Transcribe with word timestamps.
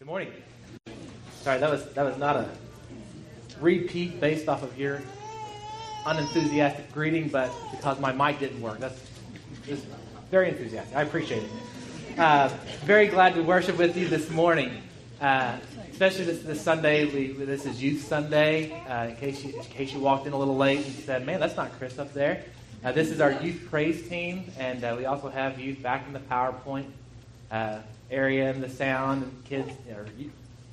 Good 0.00 0.08
morning. 0.08 0.32
Sorry, 1.42 1.60
that 1.60 1.70
was 1.70 1.86
that 1.92 2.04
was 2.04 2.18
not 2.18 2.34
a 2.34 2.48
repeat 3.60 4.20
based 4.20 4.48
off 4.48 4.64
of 4.64 4.76
your 4.76 5.00
unenthusiastic 6.04 6.92
greeting, 6.92 7.28
but 7.28 7.50
because 7.70 8.00
my 8.00 8.12
mic 8.12 8.40
didn't 8.40 8.60
work. 8.60 8.80
That's 8.80 9.00
just 9.64 9.86
very 10.32 10.48
enthusiastic. 10.48 10.96
I 10.96 11.02
appreciate 11.02 11.44
it. 11.44 12.18
Uh, 12.18 12.48
very 12.84 13.06
glad 13.06 13.34
to 13.36 13.42
worship 13.42 13.78
with 13.78 13.96
you 13.96 14.08
this 14.08 14.28
morning, 14.30 14.82
uh, 15.20 15.58
especially 15.92 16.24
this, 16.24 16.42
this 16.42 16.60
Sunday. 16.60 17.04
We, 17.04 17.32
this 17.32 17.64
is 17.64 17.80
Youth 17.80 18.02
Sunday. 18.02 18.72
Uh, 18.72 19.06
in 19.06 19.16
case 19.16 19.44
you 19.44 19.54
in 19.56 19.62
case 19.62 19.92
you 19.92 20.00
walked 20.00 20.26
in 20.26 20.32
a 20.32 20.36
little 20.36 20.56
late 20.56 20.84
and 20.84 20.94
said, 20.96 21.24
"Man, 21.24 21.38
that's 21.38 21.56
not 21.56 21.70
Chris 21.78 22.00
up 22.00 22.12
there." 22.12 22.42
Uh, 22.84 22.90
this 22.90 23.10
is 23.10 23.20
our 23.20 23.32
youth 23.40 23.68
praise 23.70 24.08
team, 24.08 24.50
and 24.58 24.82
uh, 24.82 24.96
we 24.98 25.06
also 25.06 25.28
have 25.28 25.60
youth 25.60 25.80
back 25.80 26.04
in 26.08 26.12
the 26.12 26.18
PowerPoint 26.18 26.86
uh, 27.54 27.78
area 28.10 28.50
and 28.50 28.62
the 28.62 28.68
sound 28.68 29.22
and 29.22 29.44
kids 29.44 29.70
or 29.88 30.06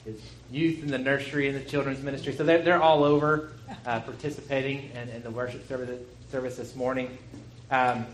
kids, 0.03 0.21
youth 0.49 0.81
in 0.81 0.89
the 0.89 0.97
nursery 0.97 1.47
and 1.47 1.55
the 1.55 1.69
children's 1.69 2.01
ministry. 2.01 2.33
So 2.33 2.43
they're, 2.43 2.63
they're 2.63 2.81
all 2.81 3.03
over 3.03 3.51
uh, 3.85 3.99
participating 3.99 4.89
in, 4.95 5.09
in, 5.09 5.21
the 5.21 5.29
worship 5.29 5.67
service, 5.67 6.01
service 6.31 6.57
this 6.57 6.75
morning. 6.75 7.15
Um, 7.69 8.07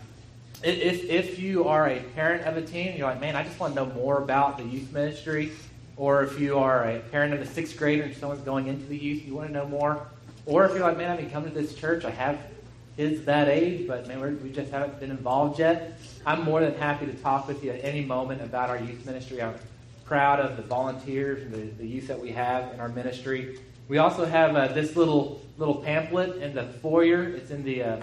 if, 0.62 1.04
if 1.04 1.38
you 1.38 1.64
are 1.64 1.88
a 1.88 2.00
parent 2.14 2.44
of 2.44 2.58
a 2.58 2.62
teen, 2.62 2.94
you're 2.96 3.08
like, 3.08 3.20
man, 3.20 3.36
I 3.36 3.42
just 3.42 3.58
want 3.58 3.74
to 3.74 3.84
know 3.84 3.92
more 3.94 4.18
about 4.18 4.58
the 4.58 4.64
youth 4.64 4.92
ministry, 4.92 5.52
or 5.96 6.22
if 6.24 6.38
you 6.38 6.58
are 6.58 6.90
a 6.90 6.98
parent 6.98 7.32
of 7.32 7.40
a 7.40 7.46
sixth 7.46 7.76
grader 7.78 8.02
and 8.02 8.14
someone's 8.16 8.42
going 8.42 8.66
into 8.66 8.84
the 8.84 8.98
youth, 8.98 9.24
you 9.24 9.34
want 9.34 9.48
to 9.48 9.54
know 9.54 9.66
more, 9.66 10.06
or 10.44 10.66
if 10.66 10.72
you're 10.72 10.80
like, 10.80 10.98
man, 10.98 11.10
I've 11.10 11.18
been 11.18 11.30
coming 11.30 11.54
to 11.54 11.58
this 11.58 11.74
church, 11.74 12.04
I 12.04 12.10
have 12.10 12.38
kids 12.98 13.24
that 13.26 13.46
age, 13.46 13.86
but 13.86 14.08
man, 14.08 14.42
we 14.42 14.50
just 14.50 14.72
haven't 14.72 14.98
been 14.98 15.12
involved 15.12 15.60
yet. 15.60 15.96
I'm 16.26 16.42
more 16.42 16.60
than 16.60 16.74
happy 16.74 17.06
to 17.06 17.12
talk 17.12 17.46
with 17.46 17.62
you 17.62 17.70
at 17.70 17.84
any 17.84 18.04
moment 18.04 18.42
about 18.42 18.70
our 18.70 18.78
youth 18.80 19.06
ministry. 19.06 19.40
I'm 19.40 19.54
proud 20.04 20.40
of 20.40 20.56
the 20.56 20.64
volunteers 20.64 21.40
and 21.44 21.54
the, 21.54 21.70
the 21.78 21.86
youth 21.86 22.08
that 22.08 22.18
we 22.18 22.32
have 22.32 22.74
in 22.74 22.80
our 22.80 22.88
ministry. 22.88 23.60
We 23.86 23.98
also 23.98 24.24
have 24.24 24.56
uh, 24.56 24.66
this 24.72 24.96
little 24.96 25.40
little 25.58 25.76
pamphlet 25.76 26.42
in 26.42 26.56
the 26.56 26.64
foyer. 26.64 27.22
It's 27.22 27.52
in 27.52 27.62
the 27.62 27.84
uh, 27.84 28.00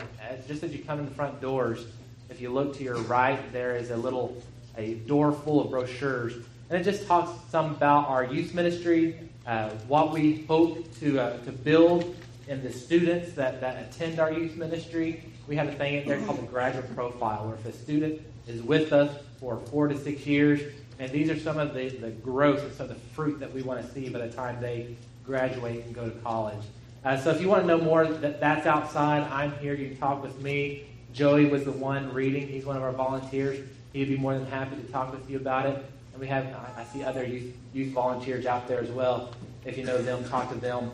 just 0.47 0.63
as 0.63 0.73
you 0.73 0.81
come 0.81 0.99
in 0.99 1.05
the 1.05 1.13
front 1.13 1.41
doors. 1.41 1.87
If 2.29 2.39
you 2.39 2.49
look 2.49 2.77
to 2.77 2.83
your 2.83 2.99
right, 2.99 3.39
there 3.51 3.75
is 3.75 3.91
a 3.91 3.97
little 3.97 4.41
a 4.77 4.93
door 4.93 5.33
full 5.33 5.59
of 5.59 5.71
brochures, 5.71 6.35
and 6.69 6.79
it 6.79 6.85
just 6.85 7.05
talks 7.05 7.31
some 7.51 7.71
about 7.71 8.07
our 8.07 8.23
youth 8.23 8.53
ministry, 8.53 9.19
uh, 9.45 9.71
what 9.89 10.13
we 10.13 10.43
hope 10.43 10.97
to 10.99 11.19
uh, 11.19 11.37
to 11.39 11.51
build 11.51 12.15
and 12.47 12.61
the 12.61 12.71
students 12.71 13.33
that, 13.33 13.61
that 13.61 13.81
attend 13.81 14.19
our 14.19 14.31
youth 14.31 14.55
ministry, 14.55 15.23
we 15.47 15.55
have 15.55 15.67
a 15.67 15.71
thing 15.71 15.95
in 15.95 16.07
there 16.07 16.19
called 16.21 16.39
the 16.39 16.47
graduate 16.47 16.93
profile, 16.95 17.47
where 17.47 17.55
if 17.55 17.65
a 17.65 17.73
student 17.73 18.21
is 18.47 18.61
with 18.61 18.93
us 18.93 19.15
for 19.39 19.57
four 19.57 19.87
to 19.87 19.97
six 19.97 20.25
years, 20.25 20.61
and 20.99 21.11
these 21.11 21.29
are 21.29 21.39
some 21.39 21.57
of 21.57 21.73
the, 21.73 21.89
the 21.89 22.11
growth 22.11 22.61
and 22.63 22.73
some 22.73 22.89
of 22.89 22.89
the 22.89 22.99
fruit 23.13 23.39
that 23.39 23.51
we 23.51 23.61
want 23.61 23.85
to 23.85 23.91
see 23.93 24.09
by 24.09 24.19
the 24.19 24.31
time 24.31 24.61
they 24.61 24.95
graduate 25.25 25.85
and 25.85 25.93
go 25.93 26.09
to 26.09 26.15
college. 26.19 26.63
Uh, 27.03 27.17
so 27.17 27.29
if 27.31 27.41
you 27.41 27.47
want 27.47 27.63
to 27.63 27.67
know 27.67 27.77
more, 27.77 28.05
that, 28.05 28.39
that's 28.39 28.65
outside. 28.65 29.23
I'm 29.31 29.51
here. 29.59 29.73
You 29.73 29.89
can 29.89 29.97
talk 29.97 30.23
with 30.23 30.39
me. 30.41 30.85
Joey 31.13 31.45
was 31.45 31.63
the 31.63 31.71
one 31.71 32.13
reading. 32.13 32.47
He's 32.47 32.65
one 32.65 32.77
of 32.77 32.83
our 32.83 32.91
volunteers. 32.91 33.59
He'd 33.93 34.09
be 34.09 34.17
more 34.17 34.33
than 34.33 34.45
happy 34.47 34.75
to 34.75 34.83
talk 34.91 35.11
with 35.11 35.29
you 35.29 35.37
about 35.37 35.65
it. 35.65 35.85
And 36.13 36.21
we 36.21 36.27
have, 36.27 36.45
I 36.77 36.83
see 36.85 37.03
other 37.03 37.25
youth, 37.25 37.53
youth 37.73 37.93
volunteers 37.93 38.45
out 38.45 38.67
there 38.67 38.79
as 38.79 38.89
well. 38.89 39.33
If 39.65 39.77
you 39.77 39.83
know 39.83 40.01
them, 40.01 40.23
talk 40.29 40.49
to 40.49 40.55
them. 40.55 40.91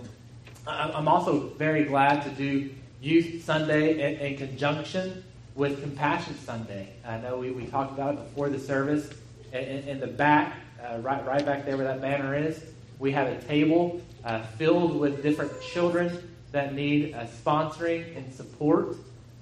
I'm 0.67 1.07
also 1.07 1.47
very 1.57 1.85
glad 1.85 2.21
to 2.23 2.29
do 2.29 2.69
Youth 3.01 3.43
Sunday 3.43 3.93
in, 3.93 4.19
in 4.19 4.37
conjunction 4.37 5.23
with 5.55 5.81
Compassion 5.81 6.37
Sunday. 6.37 6.93
I 7.03 7.17
know 7.17 7.37
we, 7.37 7.49
we 7.51 7.65
talked 7.65 7.93
about 7.93 8.13
it 8.13 8.23
before 8.23 8.49
the 8.49 8.59
service. 8.59 9.09
In, 9.53 9.59
in 9.59 9.99
the 9.99 10.07
back, 10.07 10.55
uh, 10.81 10.99
right, 10.99 11.25
right 11.25 11.43
back 11.43 11.65
there 11.65 11.77
where 11.77 11.87
that 11.87 11.99
banner 11.99 12.35
is, 12.35 12.63
we 12.99 13.11
have 13.11 13.27
a 13.27 13.41
table 13.43 14.01
uh, 14.23 14.43
filled 14.43 14.99
with 14.99 15.23
different 15.23 15.51
children 15.61 16.29
that 16.51 16.75
need 16.75 17.15
uh, 17.15 17.25
sponsoring 17.25 18.15
and 18.15 18.31
support. 18.31 18.95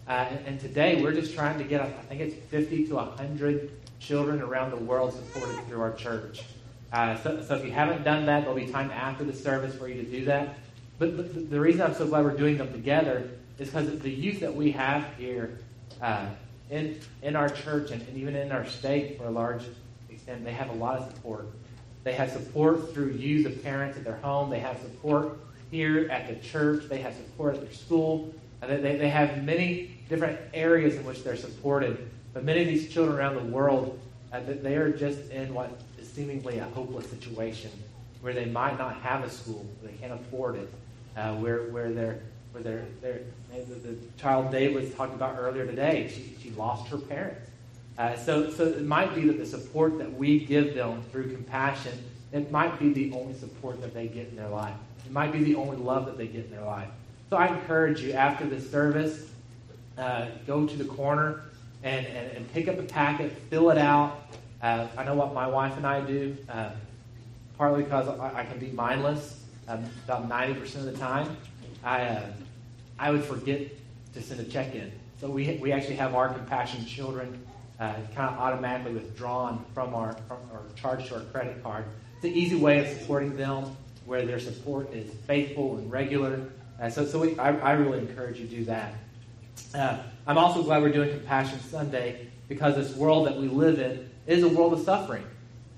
Uh, 0.08 0.12
and, 0.12 0.48
and, 0.48 0.60
today 0.60 1.02
we're 1.04 1.12
just 1.12 1.36
trying 1.36 1.58
to 1.58 1.64
get, 1.64 1.82
I 1.82 1.90
think 2.08 2.22
it's 2.22 2.36
50 2.50 2.88
to 2.88 2.96
100 2.96 3.72
children 4.00 4.42
around 4.42 4.72
the 4.72 4.78
world 4.78 5.14
supported 5.14 5.68
through 5.68 5.82
our 5.82 5.94
church. 5.94 6.44
Uh, 6.92 7.16
so, 7.18 7.44
so 7.44 7.56
if 7.56 7.66
you 7.66 7.72
haven't 7.72 8.04
done 8.04 8.26
that, 8.26 8.42
there'll 8.42 8.56
be 8.56 8.66
time 8.68 8.90
after 8.90 9.24
the 9.24 9.34
service 9.34 9.76
for 9.76 9.88
you 9.88 10.02
to 10.02 10.10
do 10.10 10.26
that. 10.26 10.58
But, 11.00 11.50
the 11.50 11.60
reason 11.60 11.82
I'm 11.82 11.94
so 11.94 12.06
glad 12.06 12.26
we're 12.26 12.36
doing 12.36 12.58
them 12.58 12.72
together 12.74 13.30
is 13.58 13.70
because 13.70 14.00
the 14.00 14.12
youth 14.12 14.42
that 14.42 14.54
we 14.54 14.72
have 14.72 15.06
here 15.18 15.58
uh, 16.02 16.28
in, 16.70 17.00
in 17.24 17.38
our 17.38 17.50
church 17.50 17.92
and, 17.92 18.02
and 18.02 18.18
even 18.18 18.36
in 18.36 18.52
our 18.52 18.66
state 18.66 19.18
for 19.18 19.24
a 19.24 19.32
large 19.32 19.64
extent, 20.10 20.44
they 20.44 20.52
have 20.52 20.70
a 20.70 20.74
lot 20.74 21.00
of 21.00 21.10
support. 21.12 21.48
They 22.04 22.12
have 22.14 22.32
support 22.32 22.94
through 22.94 23.12
you, 23.12 23.44
the 23.44 23.50
parents 23.50 23.98
at 23.98 24.04
their 24.04 24.18
home. 24.18 24.50
They 24.50 24.60
have 24.60 24.78
support 24.80 25.40
here 25.72 26.10
at 26.10 26.28
the 26.28 26.36
church. 26.46 26.84
They 26.90 27.00
have 27.00 27.16
support 27.16 27.56
at 27.56 27.62
their 27.62 27.74
school. 27.74 28.34
They, 28.62 28.78
they, 28.78 28.98
they 28.98 29.10
have 29.10 29.44
many 29.44 29.98
different 30.10 30.38
areas 30.54 30.96
in 30.96 31.06
which 31.06 31.24
they're 31.24 31.38
supported. 31.38 32.10
But 32.34 32.44
many 32.44 32.62
of 32.62 32.68
these 32.68 32.92
children 32.92 33.18
around 33.18 33.36
the 33.36 33.54
world, 33.54 33.98
uh, 34.34 34.42
they 34.46 34.76
are 34.76 34.92
just 34.92 35.32
in 35.32 35.54
what 35.54 35.82
is 35.98 36.10
seemingly 36.10 36.60
a 36.60 36.66
hopeless 36.66 37.10
situation 37.10 37.72
where 38.22 38.34
they 38.34 38.46
might 38.46 38.78
not 38.78 38.96
have 38.98 39.24
a 39.24 39.30
school, 39.30 39.66
they 39.82 39.94
can't 39.94 40.12
afford 40.12 40.58
it 40.58 40.70
uh, 41.16 41.36
where 41.36 41.64
where 41.72 41.92
they're 41.92 42.20
where 42.52 42.64
they're, 42.64 42.86
they're 43.02 43.22
the, 43.52 43.76
the, 43.76 43.98
child 44.18 44.52
Dave 44.52 44.74
was 44.74 44.94
talking 44.94 45.16
about 45.16 45.38
earlier 45.38 45.66
today. 45.66 46.12
She, 46.14 46.36
she 46.42 46.56
lost 46.56 46.88
her 46.90 46.98
parents. 46.98 47.50
Uh, 47.98 48.16
so, 48.16 48.50
so 48.50 48.64
it 48.64 48.86
might 48.86 49.14
be 49.14 49.28
that 49.28 49.38
the 49.38 49.46
support 49.46 49.98
that 49.98 50.12
we 50.14 50.40
give 50.46 50.74
them 50.74 51.04
through 51.12 51.34
compassion, 51.34 51.92
it 52.32 52.52
might 52.52 52.80
be 52.80 52.94
the 52.94 53.14
only 53.14 53.34
support 53.34 53.82
that 53.82 53.94
they 53.94 54.08
get 54.08 54.30
in 54.30 54.36
their 54.36 54.48
life. 54.48 54.74
It 55.06 55.12
might 55.12 55.32
be 55.32 55.44
the 55.44 55.56
only 55.56 55.78
love 55.78 56.06
that 56.06 56.18
they 56.18 56.28
get 56.28 56.46
in 56.46 56.52
their 56.52 56.64
life. 56.64 56.88
So 57.30 57.38
I 57.38 57.48
encourage 57.48 58.02
you 58.02 58.14
after 58.14 58.46
this 58.46 58.70
service, 58.70 59.30
uh, 59.98 60.28
go 60.48 60.66
to 60.66 60.78
the 60.78 60.86
corner 60.86 61.42
and, 61.84 62.06
and, 62.08 62.32
and, 62.32 62.54
pick 62.54 62.68
up 62.68 62.80
a 62.80 62.84
packet, 62.84 63.32
fill 63.50 63.70
it 63.70 63.78
out. 63.78 64.22
Uh, 64.62 64.88
I 64.98 65.04
know 65.04 65.16
what 65.16 65.34
my 65.34 65.48
wife 65.48 65.76
and 65.78 65.86
I 65.86 66.02
do, 66.02 66.38
uh, 66.50 66.72
partly 67.58 67.84
because 67.84 68.08
I, 68.08 68.40
I 68.40 68.46
can 68.46 68.60
be 68.60 68.72
mindless 68.72 69.39
about 69.70 70.28
90% 70.28 70.76
of 70.76 70.86
the 70.86 70.98
time, 70.98 71.38
I, 71.84 72.02
uh, 72.02 72.32
I 72.98 73.12
would 73.12 73.24
forget 73.24 73.62
to 74.14 74.22
send 74.22 74.40
a 74.40 74.44
check 74.44 74.74
in. 74.76 74.92
So 75.22 75.30
we, 75.30 75.58
we 75.62 75.72
actually 75.72 75.96
have 75.96 76.16
our 76.16 76.30
compassion 76.30 76.86
children 76.86 77.46
uh, 77.80 77.94
kind 78.16 78.34
of 78.34 78.40
automatically 78.40 78.94
withdrawn 78.94 79.64
from 79.74 79.94
our, 79.94 80.14
from 80.28 80.38
our 80.52 80.62
charge 80.76 81.08
to 81.08 81.16
our 81.16 81.22
credit 81.22 81.62
card. 81.64 81.86
It's 82.16 82.26
an 82.26 82.34
easy 82.34 82.56
way 82.56 82.80
of 82.80 83.00
supporting 83.00 83.38
them 83.38 83.76
where 84.06 84.26
their 84.26 84.40
support 84.40 84.94
is 84.94 85.10
faithful 85.28 85.78
and 85.78 85.90
regular. 85.92 86.42
Uh, 86.82 86.90
so 86.90 87.06
so 87.06 87.20
we, 87.20 87.38
I, 87.38 87.56
I, 87.58 87.72
really 87.74 88.00
encourage 88.00 88.40
you 88.40 88.48
to 88.48 88.56
do 88.56 88.66
that. 88.66 88.94
Uh, 89.74 90.00
I'm 90.26 90.38
also 90.38 90.64
glad 90.64 90.82
we're 90.82 90.92
doing 90.92 91.12
Compassion 91.12 91.60
Sunday 91.60 92.28
because 92.48 92.76
this 92.76 92.96
world 92.96 93.28
that 93.28 93.38
we 93.38 93.48
live 93.48 93.80
in 93.80 94.10
is 94.26 94.44
a 94.44 94.48
world 94.50 94.74
of 94.74 94.80
suffering. 94.80 95.26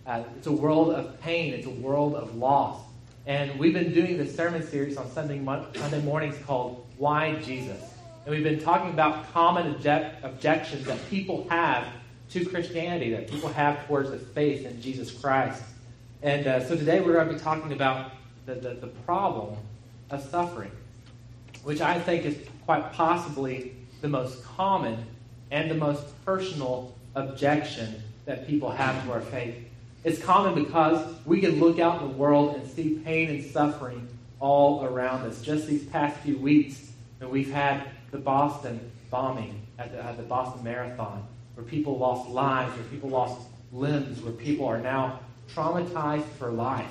Uh, 0.06 0.23
it's 0.38 0.47
a 0.47 0.52
world 0.52 0.91
of 0.91 1.19
pain. 1.22 1.53
It's 1.53 1.68
a 1.68 1.72
world 1.72 2.16
of 2.16 2.35
loss. 2.35 2.81
And 3.27 3.59
we've 3.59 3.73
been 3.73 3.93
doing 3.93 4.17
this 4.17 4.35
sermon 4.35 4.63
series 4.63 4.97
on 4.97 5.09
Sunday, 5.11 5.43
Sunday 5.75 6.01
mornings 6.01 6.35
called 6.43 6.87
Why 6.97 7.35
Jesus? 7.35 7.79
And 8.25 8.33
we've 8.33 8.43
been 8.43 8.59
talking 8.59 8.89
about 8.89 9.31
common 9.31 9.67
object, 9.75 10.23
objections 10.23 10.85
that 10.85 11.07
people 11.07 11.47
have 11.49 11.85
to 12.31 12.45
Christianity, 12.45 13.11
that 13.11 13.29
people 13.29 13.49
have 13.49 13.85
towards 13.85 14.09
the 14.09 14.17
faith 14.17 14.65
in 14.65 14.81
Jesus 14.81 15.11
Christ. 15.11 15.61
And 16.23 16.47
uh, 16.47 16.67
so 16.67 16.75
today 16.75 16.99
we're 16.99 17.13
going 17.13 17.27
to 17.27 17.33
be 17.35 17.39
talking 17.39 17.73
about 17.73 18.11
the, 18.47 18.55
the, 18.55 18.73
the 18.73 18.87
problem 18.87 19.55
of 20.09 20.23
suffering, 20.23 20.71
which 21.63 21.79
I 21.81 21.99
think 21.99 22.25
is 22.25 22.37
quite 22.65 22.91
possibly 22.93 23.75
the 24.01 24.07
most 24.07 24.43
common 24.43 25.05
and 25.51 25.69
the 25.69 25.75
most 25.75 26.05
personal 26.25 26.95
objection 27.13 28.01
that 28.25 28.47
people 28.47 28.71
have 28.71 29.03
to 29.05 29.11
our 29.11 29.21
faith. 29.21 29.55
It's 30.03 30.19
common 30.19 30.63
because 30.63 31.13
we 31.25 31.41
can 31.41 31.59
look 31.59 31.78
out 31.78 32.01
in 32.01 32.09
the 32.09 32.16
world 32.16 32.55
and 32.55 32.67
see 32.67 32.99
pain 33.05 33.29
and 33.29 33.43
suffering 33.43 34.08
all 34.40 34.84
around 34.84 35.28
us. 35.28 35.43
Just 35.43 35.67
these 35.67 35.84
past 35.84 36.17
few 36.22 36.37
weeks, 36.40 36.91
and 37.20 37.29
we've 37.29 37.52
had 37.52 37.84
the 38.09 38.17
Boston 38.17 38.91
bombing 39.11 39.61
at 39.78 39.91
the, 39.91 40.03
at 40.03 40.17
the 40.17 40.23
Boston 40.23 40.64
Marathon, 40.64 41.23
where 41.53 41.64
people 41.64 41.99
lost 41.99 42.28
lives, 42.31 42.75
where 42.75 42.85
people 42.85 43.09
lost 43.09 43.47
limbs, 43.72 44.20
where 44.22 44.34
people 44.34 44.66
are 44.66 44.79
now 44.79 45.20
traumatized 45.53 46.28
for 46.40 46.49
life 46.49 46.90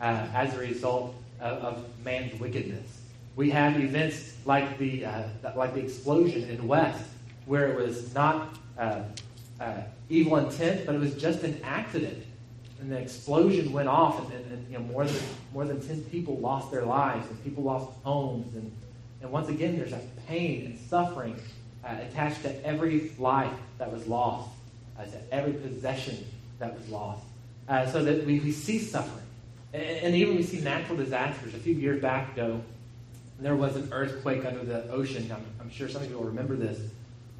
uh, 0.00 0.26
as 0.32 0.54
a 0.54 0.58
result 0.58 1.14
of, 1.40 1.58
of, 1.58 1.84
man's 2.02 2.38
wickedness. 2.40 3.02
We 3.36 3.50
have 3.50 3.78
events 3.78 4.34
like 4.46 4.78
the, 4.78 5.04
uh, 5.04 5.24
like 5.54 5.74
the 5.74 5.80
explosion 5.80 6.48
in 6.48 6.66
West, 6.66 7.04
where 7.44 7.68
it 7.68 7.76
was 7.76 8.14
not 8.14 8.56
uh, 8.78 9.02
uh 9.60 9.82
evil 10.08 10.38
intent, 10.38 10.86
but 10.86 10.94
it 10.94 10.98
was 10.98 11.14
just 11.14 11.42
an 11.42 11.60
accident 11.62 12.24
and 12.80 12.92
the 12.92 12.98
explosion 12.98 13.72
went 13.72 13.88
off, 13.88 14.20
and, 14.20 14.32
and, 14.32 14.52
and, 14.52 14.70
you 14.70 14.78
know 14.78 14.84
more 14.84 15.04
than 15.04 15.22
more 15.52 15.64
than 15.64 15.80
ten 15.80 16.00
people 16.04 16.36
lost 16.38 16.70
their 16.70 16.84
lives, 16.84 17.28
and 17.28 17.42
people 17.44 17.64
lost 17.64 17.90
homes, 18.04 18.54
and 18.54 18.72
and 19.20 19.32
once 19.32 19.48
again, 19.48 19.76
there's 19.76 19.90
that 19.90 20.26
pain 20.26 20.66
and 20.66 20.78
suffering 20.88 21.40
uh, 21.84 21.96
attached 22.08 22.42
to 22.42 22.64
every 22.66 23.10
life 23.18 23.52
that 23.78 23.92
was 23.92 24.06
lost, 24.06 24.50
uh, 24.98 25.04
to 25.04 25.20
every 25.32 25.54
possession 25.54 26.24
that 26.58 26.74
was 26.74 26.88
lost. 26.88 27.22
Uh, 27.68 27.86
so 27.86 28.02
that 28.02 28.24
we, 28.24 28.40
we 28.40 28.52
see 28.52 28.78
suffering, 28.78 29.24
And, 29.74 29.82
and 29.82 30.14
even 30.14 30.36
we 30.36 30.42
see 30.42 30.60
natural 30.60 30.96
disasters. 30.96 31.54
A 31.54 31.58
few 31.58 31.74
years 31.74 32.00
back 32.00 32.32
ago, 32.32 32.62
there 33.40 33.56
was 33.56 33.76
an 33.76 33.88
earthquake 33.92 34.44
under 34.44 34.64
the 34.64 34.88
ocean. 34.90 35.30
I'm, 35.32 35.44
I'm 35.60 35.70
sure 35.70 35.88
some 35.88 36.02
of 36.02 36.10
you 36.10 36.16
will 36.16 36.24
remember 36.24 36.56
this, 36.56 36.80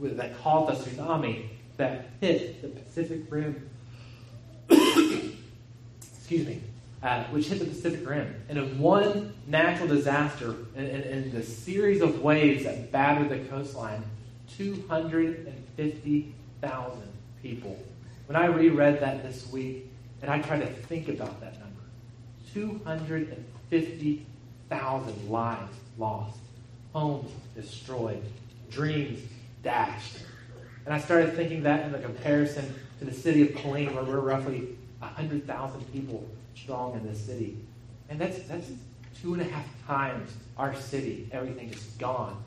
that 0.00 0.38
caused 0.40 0.80
a 0.80 0.90
tsunami 0.90 1.46
that 1.76 2.10
hit 2.20 2.60
the 2.62 2.68
Pacific 2.68 3.22
Rim. 3.30 3.68
Excuse 6.28 6.46
me. 6.46 6.60
Uh, 7.02 7.24
which 7.24 7.46
hit 7.46 7.58
the 7.58 7.64
Pacific 7.64 8.06
Rim. 8.06 8.34
And 8.50 8.58
in 8.58 8.78
one 8.78 9.32
natural 9.46 9.88
disaster, 9.88 10.56
in, 10.76 10.84
in, 10.84 11.00
in 11.04 11.32
the 11.32 11.42
series 11.42 12.02
of 12.02 12.20
waves 12.20 12.64
that 12.64 12.92
battered 12.92 13.30
the 13.30 13.38
coastline, 13.48 14.02
250,000 14.58 17.02
people. 17.40 17.82
When 18.26 18.36
I 18.36 18.44
reread 18.44 19.00
that 19.00 19.22
this 19.22 19.50
week, 19.50 19.90
and 20.20 20.30
I 20.30 20.40
tried 20.40 20.60
to 20.60 20.66
think 20.66 21.08
about 21.08 21.40
that 21.40 21.58
number, 21.60 21.80
250,000 22.52 25.30
lives 25.30 25.76
lost, 25.96 26.40
homes 26.92 27.30
destroyed, 27.54 28.22
dreams 28.70 29.20
dashed. 29.62 30.18
And 30.84 30.92
I 30.92 30.98
started 30.98 31.34
thinking 31.34 31.62
that 31.62 31.86
in 31.86 31.92
the 31.92 32.00
comparison 32.00 32.74
to 32.98 33.06
the 33.06 33.14
city 33.14 33.40
of 33.40 33.48
Killeen, 33.56 33.94
where 33.94 34.04
we're 34.04 34.20
roughly 34.20 34.76
100,000 35.00 35.92
people 35.92 36.28
strong 36.54 36.94
in 36.94 37.06
this 37.06 37.20
city. 37.20 37.56
And 38.08 38.20
that's, 38.20 38.38
that's 38.42 38.70
two 39.20 39.34
and 39.34 39.42
a 39.42 39.44
half 39.44 39.66
times 39.86 40.30
our 40.56 40.74
city. 40.74 41.28
Everything 41.32 41.70
is 41.70 41.82
gone. 41.98 42.42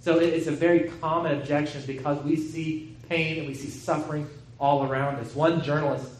So 0.00 0.18
it's 0.18 0.46
a 0.46 0.52
very 0.52 0.90
common 1.00 1.40
objection 1.40 1.82
because 1.86 2.22
we 2.22 2.36
see 2.36 2.96
pain 3.08 3.38
and 3.38 3.48
we 3.48 3.54
see 3.54 3.68
suffering 3.68 4.28
all 4.60 4.84
around 4.84 5.16
us. 5.16 5.34
One 5.34 5.62
journalist, 5.62 6.10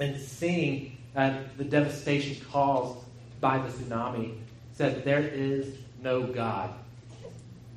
in 0.00 0.18
seeing 0.18 0.96
uh, 1.14 1.34
the 1.56 1.64
devastation 1.64 2.44
caused 2.50 2.98
by 3.40 3.58
the 3.58 3.68
tsunami, 3.68 4.36
said, 4.72 5.04
There 5.04 5.20
is 5.20 5.76
no 6.02 6.22
God. 6.22 6.70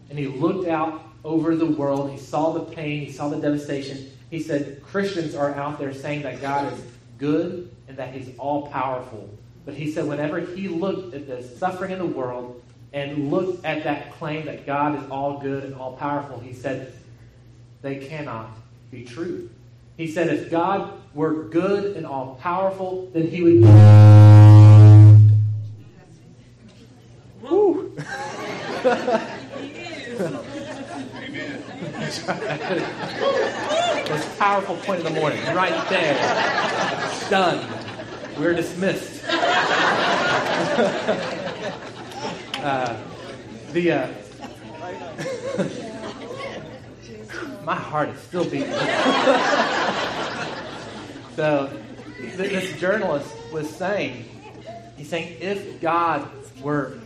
And 0.09 0.17
he 0.17 0.27
looked 0.27 0.67
out 0.67 1.01
over 1.23 1.55
the 1.55 1.65
world. 1.65 2.09
He 2.11 2.17
saw 2.17 2.53
the 2.53 2.61
pain, 2.61 3.05
he 3.05 3.11
saw 3.11 3.27
the 3.27 3.37
devastation. 3.37 4.11
He 4.29 4.41
said, 4.41 4.81
Christians 4.83 5.35
are 5.35 5.53
out 5.55 5.79
there 5.79 5.93
saying 5.93 6.23
that 6.23 6.41
God 6.41 6.71
is 6.73 6.79
good 7.17 7.69
and 7.87 7.97
that 7.97 8.13
he's 8.13 8.29
all 8.37 8.67
powerful. 8.67 9.29
But 9.65 9.75
he 9.75 9.91
said, 9.91 10.07
whenever 10.07 10.39
he 10.39 10.67
looked 10.67 11.13
at 11.13 11.27
the 11.27 11.43
suffering 11.43 11.91
in 11.91 11.99
the 11.99 12.05
world 12.05 12.61
and 12.93 13.29
looked 13.29 13.65
at 13.65 13.83
that 13.83 14.13
claim 14.13 14.45
that 14.45 14.65
God 14.65 15.03
is 15.03 15.09
all 15.09 15.39
good 15.39 15.63
and 15.65 15.75
all 15.75 15.93
powerful, 15.93 16.39
he 16.39 16.53
said, 16.53 16.93
they 17.81 17.97
cannot 17.97 18.49
be 18.91 19.03
true. 19.03 19.49
He 19.97 20.07
said, 20.07 20.29
if 20.29 20.49
God 20.49 20.93
were 21.13 21.45
good 21.45 21.97
and 21.97 22.05
all 22.05 22.35
powerful, 22.41 23.09
then 23.13 23.27
he 23.27 23.41
would. 23.41 23.61
Woo! 27.41 27.95
Most 34.09 34.39
powerful 34.39 34.75
point 34.77 34.99
of 34.99 35.13
the 35.13 35.19
morning, 35.19 35.43
right 35.53 35.89
there. 35.89 37.06
Done. 37.29 37.67
We're 38.39 38.53
dismissed. 38.53 39.23
uh, 42.63 42.97
the 43.73 43.91
uh, 43.91 44.07
my 47.65 47.75
heart 47.75 48.09
is 48.09 48.19
still 48.21 48.45
beating. 48.45 48.71
so 51.35 51.69
this 52.37 52.79
journalist 52.79 53.35
was 53.51 53.69
saying, 53.69 54.23
he's 54.95 55.09
saying, 55.09 55.37
if 55.41 55.81
God 55.81 56.29
were 56.61 56.97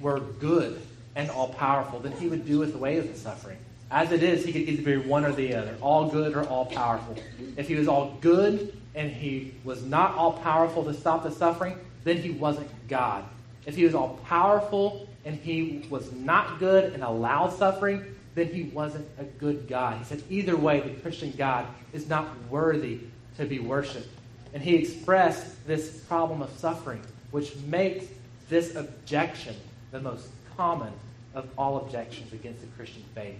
were 0.00 0.20
good 0.20 0.80
and 1.14 1.30
all 1.30 1.48
powerful, 1.48 2.00
then 2.00 2.12
He 2.12 2.28
would 2.28 2.46
do 2.46 2.62
away 2.62 2.96
with 2.96 3.12
the 3.12 3.18
suffering. 3.18 3.58
As 3.90 4.12
it 4.12 4.22
is, 4.22 4.44
He 4.44 4.52
could 4.52 4.62
either 4.62 4.82
be 4.82 4.96
one 5.08 5.24
or 5.24 5.32
the 5.32 5.54
other, 5.54 5.76
all 5.80 6.08
good 6.08 6.34
or 6.36 6.46
all 6.48 6.66
powerful. 6.66 7.16
If 7.56 7.66
He 7.68 7.74
was 7.74 7.88
all 7.88 8.16
good 8.20 8.76
and 8.94 9.10
He 9.10 9.54
was 9.64 9.84
not 9.84 10.14
all 10.14 10.34
powerful 10.34 10.84
to 10.84 10.94
stop 10.94 11.24
the 11.24 11.30
suffering, 11.30 11.76
then 12.04 12.18
He 12.18 12.30
wasn't 12.30 12.68
God. 12.88 13.24
If 13.66 13.74
He 13.74 13.84
was 13.84 13.94
all 13.94 14.20
powerful 14.26 15.08
and 15.24 15.36
He 15.36 15.86
was 15.90 16.12
not 16.12 16.58
good 16.60 16.92
and 16.92 17.02
allowed 17.02 17.52
suffering, 17.52 18.16
then 18.34 18.46
He 18.46 18.64
wasn't 18.64 19.08
a 19.18 19.24
good 19.24 19.66
God. 19.68 19.98
He 19.98 20.04
said, 20.04 20.22
either 20.30 20.56
way, 20.56 20.80
the 20.80 21.00
Christian 21.00 21.32
God 21.36 21.66
is 21.92 22.08
not 22.08 22.28
worthy 22.48 23.00
to 23.38 23.44
be 23.44 23.58
worshiped. 23.58 24.08
And 24.54 24.62
He 24.62 24.76
expressed 24.76 25.66
this 25.66 25.98
problem 26.00 26.42
of 26.42 26.50
suffering, 26.58 27.02
which 27.32 27.56
makes 27.66 28.06
this 28.48 28.76
objection 28.76 29.56
the 29.90 30.00
most 30.00 30.28
common 30.56 30.92
of 31.34 31.48
all 31.58 31.78
objections 31.78 32.32
against 32.32 32.60
the 32.60 32.66
Christian 32.68 33.02
faith. 33.14 33.36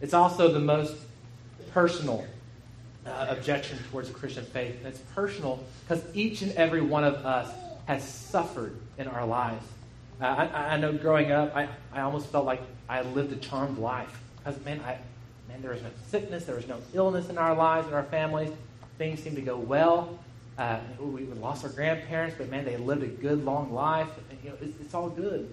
It's 0.00 0.14
also 0.14 0.52
the 0.52 0.60
most 0.60 0.94
personal 1.72 2.24
uh, 3.06 3.26
objection 3.28 3.78
towards 3.90 4.08
the 4.08 4.14
Christian 4.14 4.44
faith. 4.44 4.76
And 4.78 4.86
it's 4.86 5.00
personal 5.14 5.62
because 5.86 6.04
each 6.14 6.42
and 6.42 6.52
every 6.52 6.80
one 6.80 7.04
of 7.04 7.14
us 7.26 7.52
has 7.86 8.04
suffered 8.04 8.76
in 8.98 9.08
our 9.08 9.26
lives. 9.26 9.66
Uh, 10.20 10.26
I, 10.26 10.74
I, 10.74 10.76
know 10.76 10.92
growing 10.92 11.32
up, 11.32 11.56
I, 11.56 11.68
I 11.92 12.02
almost 12.02 12.26
felt 12.26 12.44
like 12.44 12.60
I 12.88 13.02
lived 13.02 13.32
a 13.32 13.36
charmed 13.36 13.78
life. 13.78 14.20
Because, 14.38 14.62
man, 14.64 14.80
I, 14.80 14.98
man, 15.48 15.62
there 15.62 15.72
was 15.72 15.82
no 15.82 15.88
sickness, 16.08 16.44
there 16.44 16.56
was 16.56 16.68
no 16.68 16.78
illness 16.92 17.28
in 17.28 17.38
our 17.38 17.54
lives, 17.54 17.88
in 17.88 17.94
our 17.94 18.04
families. 18.04 18.50
Things 18.98 19.22
seemed 19.22 19.36
to 19.36 19.42
go 19.42 19.56
well. 19.56 20.18
Uh, 20.58 20.78
we 21.00 21.24
lost 21.24 21.64
our 21.64 21.70
grandparents, 21.70 22.36
but 22.36 22.50
man, 22.50 22.66
they 22.66 22.76
lived 22.76 23.02
a 23.02 23.06
good, 23.06 23.44
long 23.44 23.72
life. 23.72 24.08
And, 24.30 24.38
you 24.44 24.50
know, 24.50 24.56
it's, 24.60 24.78
it's 24.80 24.94
all 24.94 25.08
good. 25.08 25.50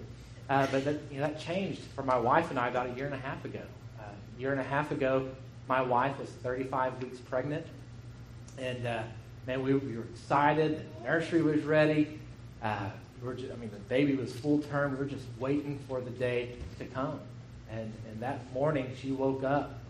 Uh, 0.50 0.66
but 0.70 0.84
that, 0.84 1.00
you 1.10 1.20
know, 1.20 1.28
that 1.28 1.40
changed 1.40 1.80
for 1.94 2.02
my 2.02 2.18
wife 2.18 2.50
and 2.50 2.58
I 2.58 2.68
about 2.68 2.90
a 2.90 2.92
year 2.92 3.06
and 3.06 3.14
a 3.14 3.18
half 3.18 3.44
ago. 3.44 3.62
Year 4.38 4.52
and 4.52 4.60
a 4.60 4.64
half 4.64 4.92
ago, 4.92 5.28
my 5.68 5.82
wife 5.82 6.18
was 6.18 6.28
35 6.28 7.02
weeks 7.02 7.18
pregnant. 7.18 7.66
And 8.56 8.86
uh, 8.86 9.02
man, 9.46 9.62
we, 9.62 9.74
we, 9.74 9.96
were 9.96 10.04
excited. 10.04 10.84
The 10.98 11.08
nursery 11.08 11.42
was 11.42 11.62
ready. 11.64 12.18
Uh, 12.62 12.90
we 13.20 13.26
were 13.26 13.34
just, 13.34 13.52
I 13.52 13.56
mean, 13.56 13.70
the 13.70 13.76
baby 13.88 14.14
was 14.14 14.32
full 14.32 14.60
term. 14.60 14.92
We 14.92 14.98
were 14.98 15.04
just 15.04 15.24
waiting 15.38 15.78
for 15.88 16.00
the 16.00 16.10
day 16.10 16.54
to 16.78 16.84
come. 16.86 17.20
And, 17.70 17.92
and 18.08 18.20
that 18.20 18.52
morning, 18.52 18.92
she 19.00 19.10
woke 19.10 19.42
up 19.42 19.80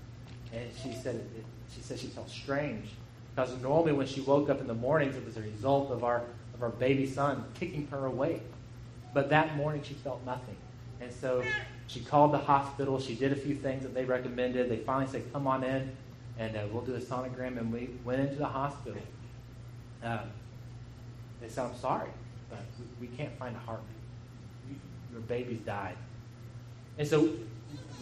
and 0.52 0.68
she 0.82 0.92
said, 0.92 1.16
it, 1.16 1.44
she 1.74 1.82
said 1.82 1.98
she 1.98 2.06
felt 2.06 2.30
strange. 2.30 2.88
Because 3.34 3.56
normally 3.62 3.92
when 3.92 4.06
she 4.06 4.22
woke 4.22 4.48
up 4.48 4.60
in 4.60 4.66
the 4.66 4.74
mornings, 4.74 5.14
it 5.14 5.24
was 5.24 5.36
a 5.36 5.42
result 5.42 5.90
of 5.90 6.02
our, 6.04 6.22
of 6.54 6.62
our 6.62 6.70
baby 6.70 7.06
son 7.06 7.44
kicking 7.60 7.86
her 7.90 8.06
awake. 8.06 8.42
But 9.12 9.28
that 9.30 9.56
morning 9.56 9.82
she 9.84 9.94
felt 9.94 10.24
nothing. 10.24 10.56
And 11.00 11.12
so 11.12 11.42
she 11.86 12.00
called 12.00 12.32
the 12.32 12.38
hospital. 12.38 13.00
She 13.00 13.14
did 13.14 13.32
a 13.32 13.36
few 13.36 13.54
things 13.54 13.82
that 13.82 13.94
they 13.94 14.04
recommended. 14.04 14.68
They 14.68 14.78
finally 14.78 15.10
said, 15.10 15.32
come 15.32 15.46
on 15.46 15.64
in 15.64 15.90
and 16.38 16.56
uh, 16.56 16.60
we'll 16.72 16.82
do 16.82 16.94
a 16.94 17.00
sonogram. 17.00 17.58
And 17.58 17.72
we 17.72 17.90
went 18.04 18.20
into 18.20 18.36
the 18.36 18.46
hospital. 18.46 19.00
Uh, 20.02 20.20
they 21.40 21.48
said, 21.48 21.66
I'm 21.66 21.76
sorry, 21.76 22.10
but 22.50 22.60
we, 23.00 23.08
we 23.08 23.16
can't 23.16 23.36
find 23.38 23.54
a 23.54 23.58
heartbeat. 23.58 23.96
Your 25.12 25.20
baby's 25.22 25.60
died. 25.60 25.96
And 26.98 27.06
so 27.06 27.30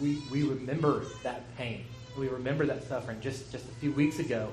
we, 0.01 0.21
we 0.31 0.43
remember 0.43 1.05
that 1.23 1.55
pain. 1.57 1.85
We 2.17 2.27
remember 2.27 2.65
that 2.65 2.87
suffering. 2.87 3.21
Just, 3.21 3.51
just 3.51 3.65
a 3.65 3.75
few 3.79 3.91
weeks 3.91 4.19
ago, 4.19 4.51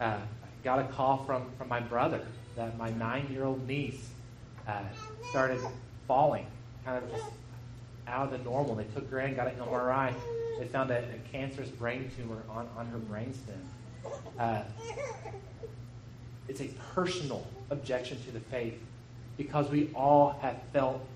uh, 0.00 0.04
I 0.04 0.64
got 0.64 0.78
a 0.78 0.84
call 0.84 1.24
from, 1.24 1.50
from 1.58 1.68
my 1.68 1.80
brother 1.80 2.24
that 2.56 2.76
my 2.78 2.90
nine 2.90 3.28
year 3.32 3.44
old 3.44 3.66
niece 3.66 4.08
uh, 4.66 4.82
started 5.30 5.60
falling, 6.06 6.46
kind 6.84 7.02
of 7.02 7.20
out 8.10 8.32
of 8.32 8.38
the 8.38 8.38
normal. 8.38 8.74
They 8.74 8.84
took 8.84 9.08
her 9.10 9.20
in, 9.20 9.34
got 9.34 9.46
an 9.46 9.56
MRI. 9.56 10.12
They 10.58 10.66
found 10.66 10.90
a, 10.90 10.98
a 10.98 11.32
cancerous 11.32 11.70
brain 11.70 12.10
tumor 12.16 12.42
on, 12.50 12.68
on 12.76 12.86
her 12.86 12.98
brainstem. 12.98 13.58
Uh, 14.38 14.62
it's 16.48 16.60
a 16.60 16.68
personal 16.94 17.46
objection 17.70 18.22
to 18.24 18.32
the 18.32 18.40
faith 18.40 18.78
because 19.36 19.70
we 19.70 19.90
all 19.94 20.38
have 20.42 20.60
felt 20.72 21.06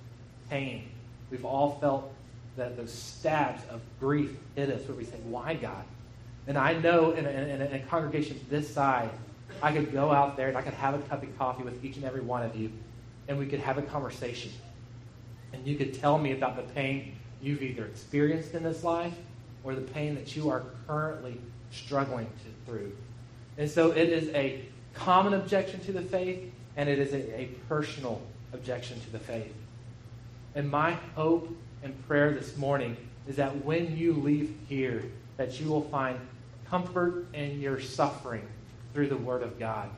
pain. 0.48 0.88
We've 1.30 1.44
all 1.44 1.78
felt 1.80 2.12
that 2.56 2.76
those 2.76 2.92
stabs 2.92 3.62
of 3.68 3.80
grief 3.98 4.30
hit 4.54 4.70
us 4.70 4.86
where 4.86 4.96
we 4.96 5.04
say, 5.04 5.18
Why, 5.24 5.54
God? 5.54 5.84
And 6.46 6.56
I 6.56 6.74
know 6.74 7.12
in 7.12 7.26
a, 7.26 7.30
in 7.30 7.60
a, 7.60 7.64
in 7.64 7.72
a 7.72 7.78
congregation 7.80 8.38
this 8.48 8.72
size, 8.72 9.10
I 9.62 9.72
could 9.72 9.92
go 9.92 10.12
out 10.12 10.36
there 10.36 10.48
and 10.48 10.56
I 10.56 10.62
could 10.62 10.74
have 10.74 10.94
a 10.94 10.98
cup 10.98 11.22
of 11.22 11.38
coffee 11.38 11.64
with 11.64 11.84
each 11.84 11.96
and 11.96 12.04
every 12.04 12.20
one 12.20 12.42
of 12.42 12.54
you, 12.54 12.70
and 13.28 13.38
we 13.38 13.46
could 13.46 13.60
have 13.60 13.78
a 13.78 13.82
conversation 13.82 14.52
and 15.54 15.66
you 15.66 15.76
could 15.76 15.94
tell 15.94 16.18
me 16.18 16.32
about 16.32 16.56
the 16.56 16.62
pain 16.74 17.14
you've 17.40 17.62
either 17.62 17.84
experienced 17.86 18.54
in 18.54 18.62
this 18.62 18.82
life 18.84 19.14
or 19.62 19.74
the 19.74 19.80
pain 19.80 20.14
that 20.16 20.34
you 20.34 20.50
are 20.50 20.62
currently 20.86 21.40
struggling 21.70 22.26
to, 22.26 22.70
through. 22.70 22.92
And 23.56 23.70
so 23.70 23.92
it 23.92 24.08
is 24.08 24.28
a 24.34 24.64
common 24.94 25.34
objection 25.34 25.80
to 25.80 25.92
the 25.92 26.02
faith, 26.02 26.52
and 26.76 26.88
it 26.88 26.98
is 26.98 27.12
a, 27.12 27.40
a 27.40 27.44
personal 27.68 28.20
objection 28.52 29.00
to 29.00 29.10
the 29.10 29.18
faith. 29.18 29.54
And 30.54 30.70
my 30.70 30.92
hope 31.14 31.48
and 31.82 32.06
prayer 32.08 32.32
this 32.32 32.56
morning 32.56 32.96
is 33.26 33.36
that 33.36 33.64
when 33.64 33.96
you 33.96 34.12
leave 34.12 34.54
here, 34.68 35.04
that 35.36 35.60
you 35.60 35.68
will 35.68 35.82
find 35.82 36.18
comfort 36.68 37.26
in 37.32 37.60
your 37.60 37.80
suffering 37.80 38.46
through 38.92 39.08
the 39.08 39.16
Word 39.16 39.42
of 39.42 39.58
God. 39.58 39.88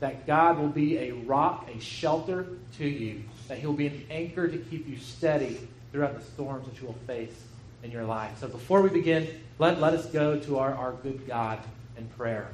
that 0.00 0.26
God 0.26 0.58
will 0.58 0.68
be 0.68 0.98
a 0.98 1.12
rock, 1.12 1.68
a 1.74 1.78
shelter 1.78 2.46
to 2.78 2.88
you, 2.88 3.22
that 3.50 3.58
He'll 3.58 3.72
be 3.72 3.88
an 3.88 4.06
anchor 4.10 4.46
to 4.46 4.56
keep 4.56 4.88
you 4.88 4.96
steady 4.96 5.58
throughout 5.90 6.16
the 6.16 6.24
storms 6.24 6.68
that 6.68 6.80
you 6.80 6.86
will 6.86 6.94
face 7.08 7.34
in 7.82 7.90
your 7.90 8.04
life. 8.04 8.38
So 8.38 8.46
before 8.46 8.80
we 8.80 8.90
begin, 8.90 9.26
let, 9.58 9.80
let 9.80 9.92
us 9.92 10.06
go 10.06 10.38
to 10.38 10.58
our, 10.60 10.72
our 10.72 10.92
good 10.92 11.26
God 11.26 11.58
in 11.98 12.06
prayer. 12.10 12.46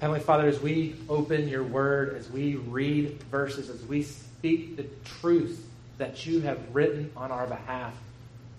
Heavenly 0.00 0.20
Father, 0.20 0.46
as 0.46 0.60
we 0.60 0.94
open 1.08 1.48
your 1.48 1.64
word, 1.64 2.16
as 2.16 2.30
we 2.30 2.54
read 2.54 3.20
verses, 3.24 3.68
as 3.70 3.82
we 3.82 4.02
speak 4.02 4.76
the 4.76 4.86
truth 5.04 5.66
that 5.98 6.24
you 6.24 6.42
have 6.42 6.60
written 6.72 7.10
on 7.16 7.32
our 7.32 7.48
behalf, 7.48 7.92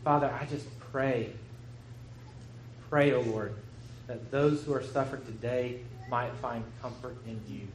Father, 0.03 0.29
I 0.41 0.45
just 0.45 0.67
pray, 0.91 1.31
pray, 2.89 3.13
O 3.13 3.19
oh 3.19 3.21
Lord, 3.21 3.53
that 4.07 4.29
those 4.29 4.65
who 4.65 4.73
are 4.73 4.83
suffering 4.83 5.23
today 5.25 5.79
might 6.09 6.33
find 6.41 6.65
comfort 6.81 7.15
in 7.25 7.39
you. 7.47 7.65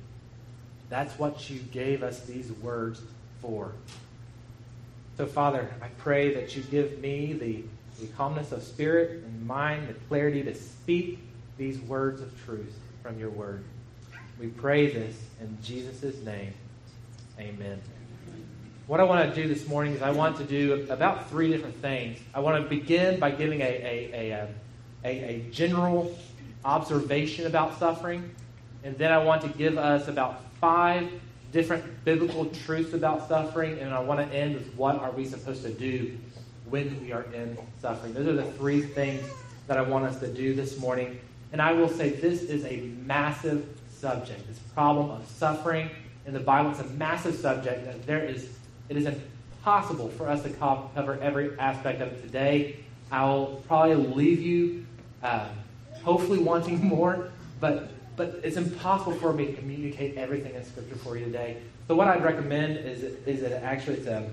That's 0.88 1.18
what 1.18 1.50
you 1.50 1.58
gave 1.58 2.02
us 2.02 2.20
these 2.20 2.50
words 2.52 3.00
for. 3.40 3.72
So, 5.16 5.26
Father, 5.26 5.68
I 5.80 5.88
pray 5.98 6.34
that 6.34 6.56
you 6.56 6.62
give 6.62 7.00
me 7.00 7.32
the, 7.32 7.64
the 8.00 8.12
calmness 8.14 8.52
of 8.52 8.62
spirit 8.62 9.22
and 9.24 9.46
mind, 9.46 9.88
the 9.88 9.94
clarity 9.94 10.42
to 10.42 10.54
speak 10.54 11.18
these 11.56 11.80
words 11.80 12.20
of 12.20 12.44
truth 12.44 12.74
from 13.02 13.18
your 13.18 13.30
word. 13.30 13.64
We 14.38 14.48
pray 14.48 14.90
this 14.90 15.16
in 15.40 15.56
Jesus' 15.62 16.22
name. 16.22 16.52
Amen. 17.38 17.80
What 18.86 19.00
I 19.00 19.04
want 19.04 19.34
to 19.34 19.42
do 19.42 19.48
this 19.48 19.66
morning 19.66 19.94
is 19.94 20.02
I 20.02 20.10
want 20.10 20.36
to 20.36 20.44
do 20.44 20.86
about 20.90 21.28
three 21.28 21.50
different 21.50 21.76
things. 21.76 22.18
I 22.34 22.40
want 22.40 22.62
to 22.62 22.68
begin 22.68 23.18
by 23.18 23.30
giving 23.30 23.60
a, 23.60 23.64
a, 23.64 24.10
a, 24.12 24.42
um, 24.42 24.48
a, 25.04 25.08
a 25.08 25.50
general 25.50 26.16
observation 26.64 27.46
about 27.46 27.78
suffering, 27.78 28.30
and 28.84 28.96
then 28.96 29.12
I 29.12 29.18
want 29.18 29.42
to 29.42 29.48
give 29.48 29.76
us 29.76 30.06
about 30.06 30.45
five 30.60 31.10
different 31.52 32.04
biblical 32.04 32.46
truths 32.46 32.92
about 32.92 33.28
suffering, 33.28 33.78
and 33.78 33.94
I 33.94 34.00
want 34.00 34.20
to 34.20 34.36
end 34.36 34.54
with 34.54 34.74
what 34.74 34.96
are 34.96 35.10
we 35.10 35.24
supposed 35.24 35.62
to 35.62 35.72
do 35.72 36.16
when 36.68 37.00
we 37.02 37.12
are 37.12 37.22
in 37.32 37.56
suffering. 37.80 38.12
Those 38.12 38.26
are 38.26 38.34
the 38.34 38.50
three 38.52 38.82
things 38.82 39.24
that 39.66 39.78
I 39.78 39.82
want 39.82 40.04
us 40.04 40.18
to 40.20 40.32
do 40.32 40.54
this 40.54 40.78
morning. 40.78 41.18
And 41.52 41.62
I 41.62 41.72
will 41.72 41.88
say 41.88 42.10
this 42.10 42.42
is 42.42 42.64
a 42.64 42.78
massive 43.06 43.66
subject. 43.90 44.46
This 44.46 44.58
problem 44.74 45.10
of 45.10 45.26
suffering 45.26 45.90
in 46.26 46.32
the 46.32 46.40
Bible 46.40 46.72
is 46.72 46.80
a 46.80 46.84
massive 46.94 47.36
subject 47.36 47.84
that 47.84 48.06
there 48.06 48.24
is 48.24 48.50
it 48.88 48.96
is 48.96 49.06
impossible 49.06 50.08
for 50.10 50.28
us 50.28 50.42
to 50.42 50.50
cover 50.50 51.18
every 51.20 51.58
aspect 51.58 52.00
of 52.00 52.12
it 52.12 52.22
today. 52.22 52.76
I'll 53.10 53.62
probably 53.66 53.94
leave 53.96 54.40
you 54.40 54.86
uh, 55.22 55.48
hopefully 56.04 56.38
wanting 56.38 56.84
more, 56.84 57.30
but 57.60 57.90
but 58.16 58.40
it's 58.42 58.56
impossible 58.56 59.12
for 59.12 59.32
me 59.32 59.46
to 59.46 59.52
communicate 59.52 60.16
everything 60.16 60.54
in 60.54 60.64
Scripture 60.64 60.96
for 60.96 61.16
you 61.16 61.26
today. 61.26 61.58
So 61.86 61.94
what 61.94 62.08
I'd 62.08 62.24
recommend 62.24 62.78
is 62.78 63.02
is 63.02 63.42
that 63.42 63.62
actually 63.62 63.98
it's 63.98 64.06
a 64.06 64.28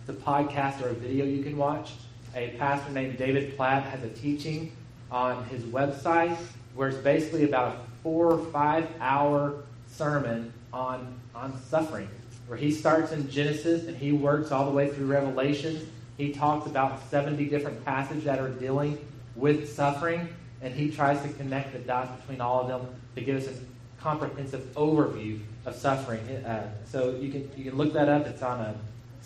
it's 0.00 0.08
a 0.08 0.22
podcast 0.22 0.82
or 0.82 0.88
a 0.88 0.94
video 0.94 1.24
you 1.24 1.42
can 1.42 1.56
watch. 1.56 1.92
A 2.34 2.50
pastor 2.58 2.92
named 2.92 3.18
David 3.18 3.56
Platt 3.56 3.82
has 3.84 4.02
a 4.04 4.08
teaching 4.08 4.72
on 5.10 5.44
his 5.46 5.64
website 5.64 6.36
where 6.74 6.88
it's 6.88 6.98
basically 6.98 7.44
about 7.44 7.74
a 7.74 7.78
four 8.02 8.32
or 8.32 8.38
five 8.46 8.88
hour 9.00 9.64
sermon 9.88 10.52
on 10.72 11.18
on 11.34 11.60
suffering, 11.62 12.08
where 12.46 12.58
he 12.58 12.70
starts 12.70 13.12
in 13.12 13.28
Genesis 13.28 13.86
and 13.86 13.96
he 13.96 14.12
works 14.12 14.52
all 14.52 14.64
the 14.64 14.70
way 14.70 14.90
through 14.90 15.06
Revelation. 15.06 15.90
He 16.16 16.32
talks 16.32 16.66
about 16.66 17.02
70 17.08 17.46
different 17.46 17.82
passages 17.84 18.24
that 18.24 18.38
are 18.38 18.50
dealing 18.50 18.98
with 19.36 19.72
suffering, 19.74 20.28
and 20.62 20.74
he 20.74 20.90
tries 20.90 21.20
to 21.22 21.28
connect 21.30 21.72
the 21.72 21.78
dots 21.78 22.20
between 22.20 22.40
all 22.40 22.60
of 22.60 22.68
them 22.68 22.86
to 23.14 23.20
give 23.20 23.36
us 23.36 23.48
a 23.48 24.02
comprehensive 24.02 24.62
overview 24.74 25.40
of 25.66 25.74
suffering. 25.74 26.20
Uh, 26.28 26.70
so 26.86 27.16
you 27.16 27.30
can 27.30 27.50
you 27.56 27.64
can 27.64 27.76
look 27.76 27.92
that 27.92 28.08
up. 28.08 28.26
It's 28.26 28.42
on 28.42 28.60
a 28.60 28.62
uh, 28.62 28.74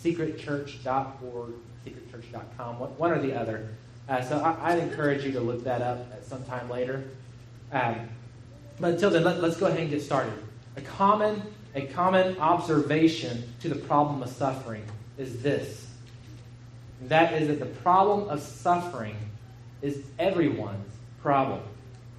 secretchurch.org, 0.03 1.53
secretchurch.com, 1.85 2.75
one 2.75 3.11
or 3.11 3.19
the 3.19 3.33
other. 3.33 3.69
Uh, 4.07 4.21
so 4.21 4.37
I, 4.37 4.75
would 4.75 4.83
encourage 4.83 5.25
you 5.25 5.31
to 5.31 5.39
look 5.39 5.63
that 5.63 5.81
up 5.81 6.11
at 6.13 6.25
some 6.25 6.43
time 6.43 6.69
later. 6.69 7.03
Um, 7.71 8.07
but 8.79 8.93
until 8.93 9.09
then, 9.09 9.23
let, 9.23 9.43
us 9.43 9.57
go 9.57 9.65
ahead 9.65 9.79
and 9.79 9.89
get 9.89 10.01
started. 10.01 10.33
A 10.77 10.81
common, 10.81 11.41
a 11.73 11.87
common 11.87 12.37
observation 12.37 13.51
to 13.61 13.69
the 13.69 13.75
problem 13.75 14.21
of 14.21 14.29
suffering 14.29 14.83
is 15.17 15.41
this. 15.41 15.87
That 17.03 17.33
is 17.33 17.47
that 17.47 17.59
the 17.59 17.65
problem 17.65 18.29
of 18.29 18.41
suffering 18.41 19.15
is 19.81 20.03
everyone's 20.19 20.94
problem. 21.25 21.59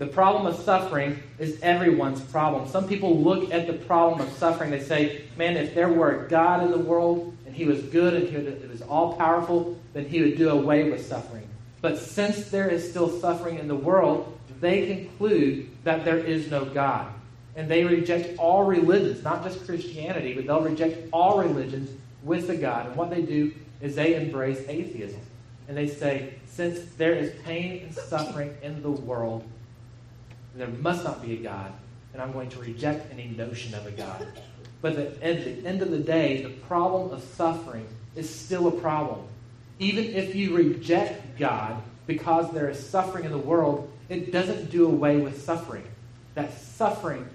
The 0.00 0.06
problem 0.08 0.46
of 0.46 0.60
suffering 0.62 1.22
is 1.38 1.60
everyone's 1.62 2.20
problem. 2.20 2.68
Some 2.68 2.88
people 2.88 3.22
look 3.22 3.52
at 3.52 3.68
the 3.68 3.72
problem 3.72 4.20
of 4.20 4.32
suffering. 4.34 4.72
They 4.72 4.82
say, 4.82 5.22
man, 5.38 5.56
if 5.56 5.76
there 5.76 5.88
were 5.88 6.24
a 6.24 6.28
God 6.28 6.64
in 6.64 6.72
the 6.72 6.78
world 6.78 7.32
and 7.46 7.54
he 7.54 7.66
was 7.66 7.80
good 7.82 8.14
and 8.14 8.28
he 8.28 8.66
was 8.66 8.82
all 8.82 9.14
powerful, 9.14 9.78
then 9.94 10.06
he 10.06 10.20
would 10.22 10.36
do 10.36 10.50
away 10.50 10.90
with 10.90 11.06
suffering. 11.06 11.48
But 11.80 11.98
since 11.98 12.50
there 12.50 12.68
is 12.68 12.90
still 12.90 13.08
suffering 13.20 13.60
in 13.60 13.68
the 13.68 13.76
world, 13.76 14.36
they 14.60 14.86
conclude 14.86 15.70
that 15.84 16.04
there 16.04 16.18
is 16.18 16.50
no 16.50 16.64
God. 16.64 17.06
And 17.54 17.70
they 17.70 17.84
reject 17.84 18.40
all 18.40 18.64
religions, 18.64 19.22
not 19.22 19.44
just 19.44 19.64
Christianity, 19.64 20.34
but 20.34 20.46
they'll 20.46 20.62
reject 20.62 21.08
all 21.12 21.38
religions 21.38 21.90
with 22.24 22.50
a 22.50 22.56
God. 22.56 22.88
And 22.88 22.96
what 22.96 23.10
they 23.10 23.22
do 23.22 23.54
is 23.80 23.94
they 23.94 24.16
embrace 24.16 24.62
atheism. 24.68 25.20
And 25.68 25.76
they 25.76 25.86
say, 25.86 26.34
since 26.56 26.80
there 26.96 27.12
is 27.12 27.30
pain 27.44 27.82
and 27.82 27.94
suffering 27.94 28.56
in 28.62 28.82
the 28.82 28.90
world, 28.90 29.44
there 30.54 30.68
must 30.68 31.04
not 31.04 31.20
be 31.20 31.34
a 31.34 31.36
God, 31.36 31.70
and 32.14 32.22
I'm 32.22 32.32
going 32.32 32.48
to 32.48 32.58
reject 32.58 33.12
any 33.12 33.26
notion 33.26 33.74
of 33.74 33.86
a 33.86 33.90
God. 33.90 34.26
But 34.80 34.96
at 34.96 35.20
the 35.20 35.66
end 35.66 35.82
of 35.82 35.90
the 35.90 35.98
day, 35.98 36.42
the 36.42 36.48
problem 36.48 37.10
of 37.10 37.22
suffering 37.22 37.86
is 38.14 38.28
still 38.28 38.68
a 38.68 38.70
problem. 38.70 39.26
Even 39.78 40.04
if 40.04 40.34
you 40.34 40.56
reject 40.56 41.38
God 41.38 41.82
because 42.06 42.50
there 42.52 42.70
is 42.70 42.78
suffering 42.78 43.26
in 43.26 43.32
the 43.32 43.38
world, 43.38 43.90
it 44.08 44.32
doesn't 44.32 44.70
do 44.70 44.86
away 44.86 45.18
with 45.18 45.42
suffering. 45.42 45.84
That 46.34 46.58
suffering 46.58 47.28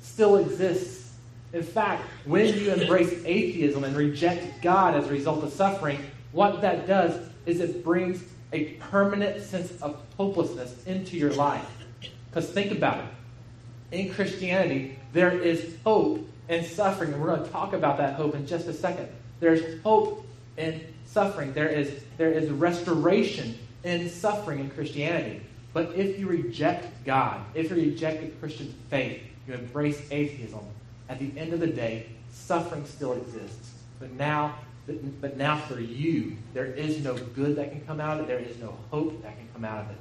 still 0.00 0.36
exists. 0.36 1.12
In 1.52 1.64
fact, 1.64 2.04
when 2.26 2.54
you 2.54 2.72
embrace 2.72 3.24
atheism 3.24 3.82
and 3.82 3.96
reject 3.96 4.62
God 4.62 4.94
as 4.94 5.08
a 5.08 5.10
result 5.10 5.42
of 5.42 5.52
suffering, 5.52 5.98
what 6.30 6.60
that 6.60 6.86
does 6.86 7.18
is 7.44 7.58
it 7.58 7.82
brings 7.82 8.22
a 8.52 8.64
permanent 8.90 9.42
sense 9.42 9.70
of 9.82 10.00
hopelessness 10.16 10.84
into 10.84 11.16
your 11.16 11.32
life. 11.32 11.66
Because 12.30 12.50
think 12.50 12.72
about 12.72 12.98
it. 12.98 13.96
In 13.96 14.12
Christianity, 14.12 14.98
there 15.12 15.38
is 15.38 15.76
hope 15.84 16.28
in 16.48 16.64
suffering, 16.64 17.12
and 17.12 17.22
we're 17.22 17.34
going 17.34 17.44
to 17.44 17.50
talk 17.50 17.72
about 17.72 17.98
that 17.98 18.14
hope 18.14 18.34
in 18.34 18.46
just 18.46 18.66
a 18.68 18.72
second. 18.72 19.08
There's 19.40 19.82
hope 19.82 20.26
in 20.56 20.84
suffering. 21.06 21.52
There 21.52 21.68
is, 21.68 22.02
there 22.16 22.32
is 22.32 22.50
restoration 22.50 23.58
in 23.84 24.08
suffering 24.08 24.60
in 24.60 24.70
Christianity. 24.70 25.42
But 25.72 25.94
if 25.94 26.18
you 26.18 26.26
reject 26.26 27.04
God, 27.04 27.40
if 27.54 27.70
you 27.70 27.76
reject 27.76 28.22
the 28.22 28.28
Christian 28.28 28.74
faith, 28.90 29.22
you 29.46 29.54
embrace 29.54 30.00
atheism, 30.10 30.60
at 31.08 31.18
the 31.18 31.30
end 31.38 31.52
of 31.52 31.60
the 31.60 31.66
day, 31.66 32.06
suffering 32.32 32.84
still 32.84 33.12
exists. 33.14 33.72
But 33.98 34.12
now, 34.12 34.56
but 35.20 35.36
now 35.36 35.58
for 35.58 35.78
you, 35.78 36.36
there 36.54 36.66
is 36.66 37.02
no 37.02 37.14
good 37.16 37.56
that 37.56 37.70
can 37.70 37.80
come 37.82 38.00
out 38.00 38.18
of 38.18 38.24
it. 38.24 38.28
There 38.28 38.38
is 38.38 38.58
no 38.58 38.76
hope 38.90 39.22
that 39.22 39.36
can 39.36 39.48
come 39.52 39.64
out 39.64 39.84
of 39.84 39.90
it. 39.90 39.96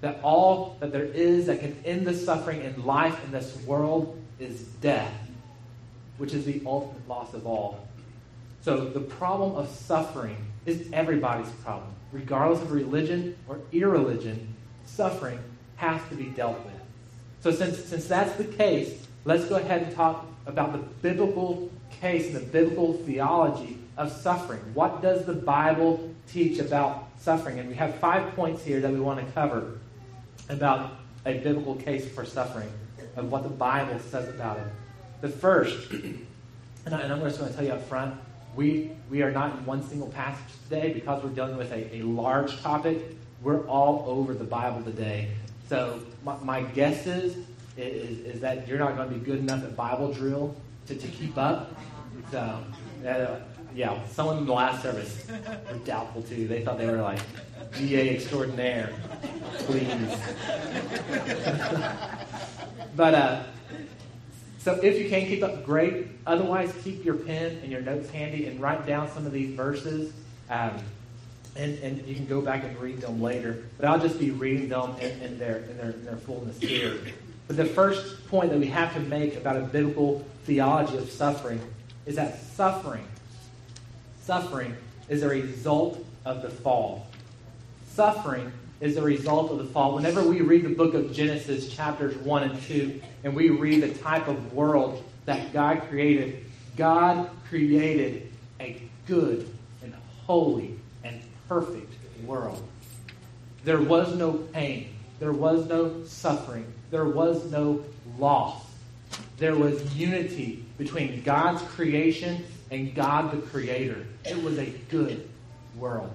That 0.00 0.20
all 0.22 0.76
that 0.80 0.92
there 0.92 1.06
is 1.06 1.46
that 1.46 1.60
can 1.60 1.76
end 1.84 2.06
the 2.06 2.14
suffering 2.14 2.62
in 2.62 2.86
life 2.86 3.22
in 3.24 3.32
this 3.32 3.56
world 3.62 4.20
is 4.38 4.62
death, 4.80 5.12
which 6.18 6.32
is 6.34 6.44
the 6.44 6.62
ultimate 6.64 7.08
loss 7.08 7.34
of 7.34 7.46
all. 7.46 7.88
So 8.62 8.84
the 8.88 9.00
problem 9.00 9.56
of 9.56 9.68
suffering 9.68 10.36
is 10.66 10.88
everybody's 10.92 11.50
problem. 11.64 11.90
Regardless 12.12 12.62
of 12.62 12.72
religion 12.72 13.36
or 13.48 13.58
irreligion, 13.72 14.54
suffering 14.86 15.40
has 15.76 16.00
to 16.10 16.14
be 16.14 16.26
dealt 16.26 16.64
with. 16.64 16.74
So 17.40 17.50
since, 17.50 17.84
since 17.84 18.06
that's 18.06 18.36
the 18.36 18.44
case, 18.44 19.07
let's 19.28 19.44
go 19.44 19.56
ahead 19.56 19.82
and 19.82 19.94
talk 19.94 20.26
about 20.46 20.72
the 20.72 20.78
biblical 20.78 21.70
case 22.00 22.28
and 22.28 22.36
the 22.36 22.46
biblical 22.46 22.94
theology 22.94 23.76
of 23.98 24.10
suffering. 24.10 24.58
What 24.72 25.02
does 25.02 25.26
the 25.26 25.34
Bible 25.34 26.14
teach 26.26 26.58
about 26.58 27.10
suffering? 27.18 27.58
And 27.58 27.68
we 27.68 27.74
have 27.74 27.96
five 27.96 28.34
points 28.34 28.64
here 28.64 28.80
that 28.80 28.90
we 28.90 28.98
want 28.98 29.20
to 29.20 29.32
cover 29.32 29.80
about 30.48 30.92
a 31.26 31.34
biblical 31.34 31.74
case 31.74 32.08
for 32.10 32.24
suffering, 32.24 32.72
of 33.16 33.30
what 33.30 33.42
the 33.42 33.50
Bible 33.50 33.98
says 33.98 34.30
about 34.30 34.56
it. 34.60 34.66
The 35.20 35.28
first, 35.28 35.90
and, 35.92 36.26
I, 36.94 37.02
am 37.02 37.20
just 37.20 37.38
going 37.38 37.50
to 37.50 37.54
tell 37.54 37.66
you 37.66 37.72
up 37.72 37.86
front, 37.86 38.18
we, 38.56 38.92
we 39.10 39.20
are 39.20 39.30
not 39.30 39.58
in 39.58 39.66
one 39.66 39.86
single 39.86 40.08
passage 40.08 40.54
today 40.70 40.94
because 40.94 41.22
we're 41.22 41.28
dealing 41.28 41.58
with 41.58 41.70
a, 41.70 41.96
a 41.96 42.02
large 42.02 42.62
topic. 42.62 43.02
We're 43.42 43.66
all 43.66 44.06
over 44.08 44.32
the 44.32 44.44
Bible 44.44 44.82
today. 44.82 45.28
So 45.68 46.00
my, 46.24 46.38
my 46.42 46.62
guess 46.62 47.06
is, 47.06 47.36
is, 47.78 48.18
is 48.20 48.40
that 48.40 48.66
you're 48.66 48.78
not 48.78 48.96
going 48.96 49.08
to 49.08 49.14
be 49.14 49.24
good 49.24 49.38
enough 49.38 49.62
at 49.64 49.76
Bible 49.76 50.12
drill 50.12 50.56
to, 50.86 50.94
to 50.94 51.08
keep 51.08 51.38
up. 51.38 51.72
So, 52.30 52.62
uh, 53.06 53.40
yeah, 53.74 54.04
someone 54.08 54.38
in 54.38 54.46
the 54.46 54.52
last 54.52 54.82
service 54.82 55.26
were 55.70 55.78
doubtful 55.84 56.22
too. 56.22 56.48
They 56.48 56.64
thought 56.64 56.78
they 56.78 56.86
were 56.86 57.02
like 57.02 57.20
GA 57.74 58.14
extraordinaire. 58.16 58.90
Please. 59.58 59.88
but 62.96 63.14
uh, 63.14 63.42
So 64.58 64.74
if 64.82 64.98
you 64.98 65.08
can 65.08 65.26
keep 65.26 65.42
up, 65.42 65.64
great. 65.64 66.08
Otherwise, 66.26 66.74
keep 66.82 67.04
your 67.04 67.14
pen 67.14 67.58
and 67.62 67.70
your 67.70 67.80
notes 67.80 68.10
handy 68.10 68.46
and 68.46 68.60
write 68.60 68.86
down 68.86 69.10
some 69.10 69.24
of 69.24 69.32
these 69.32 69.54
verses. 69.54 70.12
Um, 70.50 70.78
and, 71.56 71.78
and 71.78 72.06
you 72.06 72.14
can 72.14 72.26
go 72.26 72.40
back 72.40 72.64
and 72.64 72.78
read 72.78 73.00
them 73.00 73.20
later. 73.20 73.64
But 73.78 73.86
I'll 73.86 73.98
just 73.98 74.18
be 74.18 74.30
reading 74.30 74.68
them 74.68 74.96
in, 75.00 75.22
in, 75.22 75.38
their, 75.38 75.58
in, 75.58 75.76
their, 75.76 75.90
in 75.90 76.04
their 76.04 76.16
fullness 76.16 76.58
here. 76.58 76.98
But 77.48 77.56
the 77.56 77.64
first 77.64 78.28
point 78.28 78.50
that 78.50 78.60
we 78.60 78.66
have 78.66 78.92
to 78.94 79.00
make 79.00 79.34
about 79.36 79.56
a 79.56 79.60
biblical 79.60 80.24
theology 80.44 80.98
of 80.98 81.10
suffering 81.10 81.60
is 82.06 82.16
that 82.16 82.40
suffering, 82.40 83.06
suffering 84.22 84.76
is 85.08 85.22
a 85.22 85.28
result 85.28 86.04
of 86.26 86.42
the 86.42 86.50
fall. 86.50 87.06
Suffering 87.88 88.52
is 88.80 88.96
a 88.98 89.02
result 89.02 89.50
of 89.50 89.58
the 89.58 89.64
fall. 89.64 89.94
Whenever 89.94 90.22
we 90.22 90.42
read 90.42 90.62
the 90.62 90.74
book 90.74 90.94
of 90.94 91.12
Genesis, 91.12 91.74
chapters 91.74 92.16
1 92.18 92.42
and 92.42 92.62
2, 92.62 93.00
and 93.24 93.34
we 93.34 93.48
read 93.48 93.82
the 93.82 93.94
type 93.94 94.28
of 94.28 94.52
world 94.52 95.02
that 95.24 95.52
God 95.52 95.82
created, 95.88 96.44
God 96.76 97.30
created 97.48 98.30
a 98.60 98.80
good 99.06 99.48
and 99.82 99.94
holy 100.26 100.78
and 101.02 101.20
perfect 101.48 101.92
world. 102.24 102.62
There 103.64 103.80
was 103.80 104.14
no 104.14 104.32
pain, 104.32 104.90
there 105.18 105.32
was 105.32 105.66
no 105.66 106.04
suffering, 106.04 106.72
there 106.90 107.04
was 107.04 107.50
no 107.50 107.84
loss. 108.18 108.62
There 109.38 109.54
was 109.54 109.94
unity 109.94 110.64
between 110.78 111.22
God's 111.22 111.62
creation 111.62 112.44
and 112.70 112.94
God 112.94 113.32
the 113.32 113.38
Creator. 113.38 114.06
It 114.24 114.42
was 114.42 114.58
a 114.58 114.66
good 114.90 115.28
world. 115.76 116.10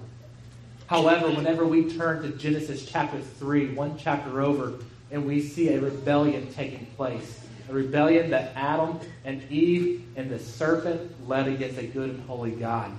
However, 0.86 1.30
whenever 1.30 1.64
we 1.64 1.94
turn 1.96 2.22
to 2.22 2.28
Genesis 2.30 2.84
chapter 2.86 3.20
3, 3.20 3.74
one 3.74 3.96
chapter 3.98 4.42
over, 4.42 4.74
and 5.10 5.26
we 5.26 5.40
see 5.40 5.68
a 5.68 5.80
rebellion 5.80 6.52
taking 6.52 6.86
place, 6.96 7.40
a 7.68 7.72
rebellion 7.72 8.30
that 8.30 8.52
Adam 8.54 9.00
and 9.24 9.50
Eve 9.50 10.04
and 10.16 10.30
the 10.30 10.38
serpent 10.38 11.28
led 11.28 11.48
against 11.48 11.78
a 11.78 11.86
good 11.86 12.10
and 12.10 12.26
holy 12.26 12.50
God. 12.50 12.92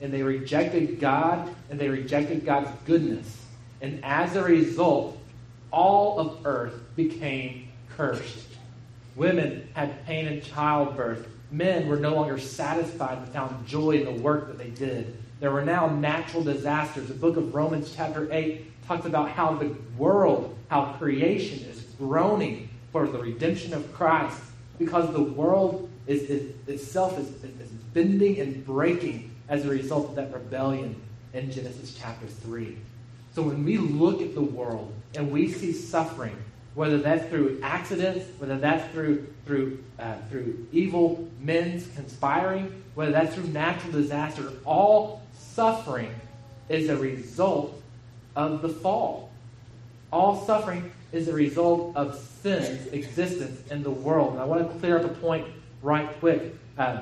And 0.00 0.12
they 0.12 0.22
rejected 0.22 0.98
God 0.98 1.54
and 1.70 1.78
they 1.78 1.88
rejected 1.88 2.44
God's 2.44 2.70
goodness. 2.86 3.36
And 3.80 4.04
as 4.04 4.34
a 4.34 4.42
result, 4.42 5.16
all 5.70 6.18
of 6.18 6.46
earth 6.46 6.79
became 6.96 7.68
cursed. 7.96 8.46
Women 9.16 9.68
had 9.74 10.04
pain 10.06 10.26
in 10.26 10.42
childbirth. 10.42 11.26
Men 11.50 11.88
were 11.88 11.96
no 11.96 12.14
longer 12.14 12.38
satisfied 12.38 13.18
and 13.18 13.28
found 13.28 13.66
joy 13.66 13.92
in 13.92 14.04
the 14.04 14.22
work 14.22 14.46
that 14.46 14.58
they 14.58 14.70
did. 14.70 15.16
There 15.40 15.50
were 15.50 15.64
now 15.64 15.88
natural 15.88 16.44
disasters. 16.44 17.08
The 17.08 17.14
book 17.14 17.36
of 17.36 17.54
Romans, 17.54 17.92
chapter 17.94 18.32
8, 18.32 18.86
talks 18.86 19.06
about 19.06 19.30
how 19.30 19.54
the 19.54 19.74
world, 19.96 20.56
how 20.68 20.92
creation 20.92 21.58
is 21.68 21.80
groaning 21.98 22.68
for 22.92 23.06
the 23.06 23.18
redemption 23.18 23.74
of 23.74 23.92
Christ 23.92 24.40
because 24.78 25.12
the 25.12 25.22
world 25.22 25.88
is, 26.06 26.22
is 26.22 26.54
itself 26.66 27.18
is, 27.18 27.28
is 27.44 27.70
bending 27.92 28.40
and 28.40 28.64
breaking 28.64 29.30
as 29.48 29.64
a 29.64 29.68
result 29.68 30.10
of 30.10 30.14
that 30.16 30.32
rebellion 30.32 31.00
in 31.32 31.50
Genesis 31.50 31.96
chapter 32.00 32.26
3. 32.26 32.76
So 33.34 33.42
when 33.42 33.64
we 33.64 33.78
look 33.78 34.20
at 34.20 34.34
the 34.34 34.42
world 34.42 34.92
and 35.14 35.30
we 35.30 35.52
see 35.52 35.72
suffering, 35.72 36.36
whether 36.74 36.98
that's 36.98 37.28
through 37.28 37.60
accidents, 37.62 38.26
whether 38.38 38.58
that's 38.58 38.92
through 38.92 39.26
through 39.46 39.82
uh, 39.98 40.16
through 40.30 40.66
evil 40.72 41.28
men's 41.40 41.86
conspiring, 41.94 42.82
whether 42.94 43.12
that's 43.12 43.34
through 43.34 43.48
natural 43.48 43.92
disaster, 43.92 44.52
all 44.64 45.22
suffering 45.34 46.14
is 46.68 46.88
a 46.88 46.96
result 46.96 47.80
of 48.36 48.62
the 48.62 48.68
fall. 48.68 49.30
All 50.12 50.44
suffering 50.44 50.90
is 51.12 51.28
a 51.28 51.32
result 51.32 51.96
of 51.96 52.18
sin's 52.42 52.86
existence 52.88 53.60
in 53.70 53.82
the 53.82 53.90
world. 53.90 54.32
And 54.32 54.40
I 54.40 54.44
want 54.44 54.66
to 54.66 54.78
clear 54.78 54.98
up 54.98 55.04
a 55.04 55.08
point 55.08 55.46
right 55.82 56.08
quick. 56.20 56.54
Um, 56.78 57.00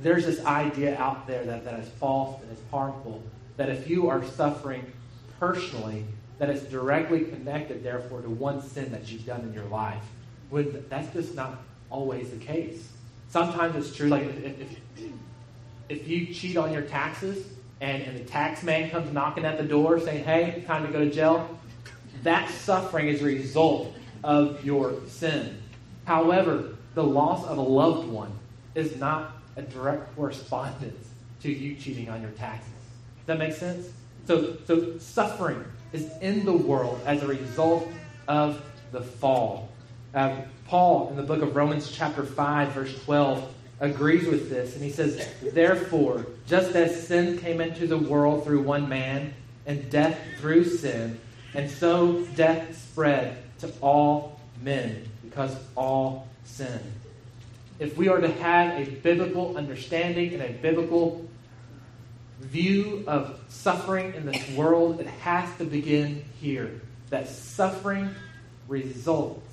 there's 0.00 0.26
this 0.26 0.44
idea 0.44 0.98
out 0.98 1.26
there 1.26 1.44
that, 1.44 1.64
that 1.64 1.78
is 1.78 1.88
false 2.00 2.40
and 2.42 2.50
is 2.50 2.62
harmful 2.70 3.22
that 3.56 3.68
if 3.68 3.88
you 3.88 4.08
are 4.08 4.24
suffering 4.24 4.84
personally, 5.38 6.04
that 6.42 6.50
it's 6.50 6.64
directly 6.64 7.20
connected, 7.20 7.84
therefore, 7.84 8.20
to 8.20 8.28
one 8.28 8.60
sin 8.60 8.90
that 8.90 9.12
you've 9.12 9.24
done 9.24 9.42
in 9.42 9.52
your 9.52 9.66
life. 9.66 10.02
When 10.50 10.84
that's 10.88 11.12
just 11.12 11.36
not 11.36 11.62
always 11.88 12.30
the 12.30 12.36
case. 12.36 12.88
Sometimes 13.28 13.76
it's 13.76 13.94
true, 13.94 14.08
like 14.08 14.24
if, 14.24 14.60
if, 14.60 14.78
if 15.88 16.08
you 16.08 16.34
cheat 16.34 16.56
on 16.56 16.72
your 16.72 16.82
taxes 16.82 17.46
and, 17.80 18.02
and 18.02 18.18
the 18.18 18.24
tax 18.24 18.64
man 18.64 18.90
comes 18.90 19.12
knocking 19.12 19.44
at 19.44 19.56
the 19.56 19.62
door 19.62 20.00
saying, 20.00 20.24
hey, 20.24 20.64
time 20.66 20.84
to 20.84 20.92
go 20.92 21.04
to 21.04 21.10
jail, 21.12 21.48
that 22.24 22.50
suffering 22.50 23.06
is 23.06 23.22
a 23.22 23.24
result 23.24 23.94
of 24.24 24.64
your 24.64 24.94
sin. 25.06 25.62
However, 26.06 26.74
the 26.96 27.04
loss 27.04 27.46
of 27.46 27.56
a 27.56 27.62
loved 27.62 28.08
one 28.08 28.32
is 28.74 28.96
not 28.96 29.36
a 29.54 29.62
direct 29.62 30.12
correspondence 30.16 31.08
to 31.42 31.52
you 31.52 31.76
cheating 31.76 32.08
on 32.08 32.20
your 32.20 32.32
taxes. 32.32 32.72
Does 33.18 33.26
that 33.26 33.38
make 33.38 33.52
sense? 33.52 33.90
So, 34.26 34.56
so 34.66 34.98
suffering 34.98 35.64
is 35.92 36.10
in 36.20 36.44
the 36.44 36.52
world 36.52 37.00
as 37.06 37.22
a 37.22 37.26
result 37.26 37.88
of 38.28 38.62
the 38.92 39.00
fall. 39.00 39.68
Uh, 40.14 40.36
Paul, 40.66 41.10
in 41.10 41.16
the 41.16 41.22
book 41.22 41.42
of 41.42 41.56
Romans, 41.56 41.90
chapter 41.90 42.24
5, 42.24 42.72
verse 42.72 43.04
12, 43.04 43.54
agrees 43.80 44.26
with 44.26 44.48
this, 44.48 44.74
and 44.74 44.84
he 44.84 44.90
says, 44.90 45.28
Therefore, 45.52 46.26
just 46.46 46.74
as 46.76 47.06
sin 47.06 47.38
came 47.38 47.60
into 47.60 47.86
the 47.86 47.98
world 47.98 48.44
through 48.44 48.62
one 48.62 48.88
man, 48.88 49.34
and 49.66 49.90
death 49.90 50.18
through 50.38 50.64
sin, 50.64 51.18
and 51.54 51.70
so 51.70 52.22
death 52.36 52.76
spread 52.76 53.36
to 53.60 53.72
all 53.80 54.40
men, 54.62 55.08
because 55.22 55.56
all 55.76 56.28
sin. 56.44 56.80
If 57.78 57.96
we 57.96 58.08
are 58.08 58.20
to 58.20 58.30
have 58.30 58.78
a 58.80 58.90
biblical 58.90 59.56
understanding 59.56 60.34
and 60.34 60.42
a 60.42 60.52
biblical 60.52 61.26
view 62.42 63.04
of 63.06 63.40
suffering 63.48 64.14
in 64.14 64.26
this 64.26 64.50
world, 64.50 65.00
it 65.00 65.06
has 65.06 65.48
to 65.58 65.64
begin 65.64 66.24
here. 66.40 66.80
That 67.10 67.28
suffering 67.28 68.14
results 68.68 69.52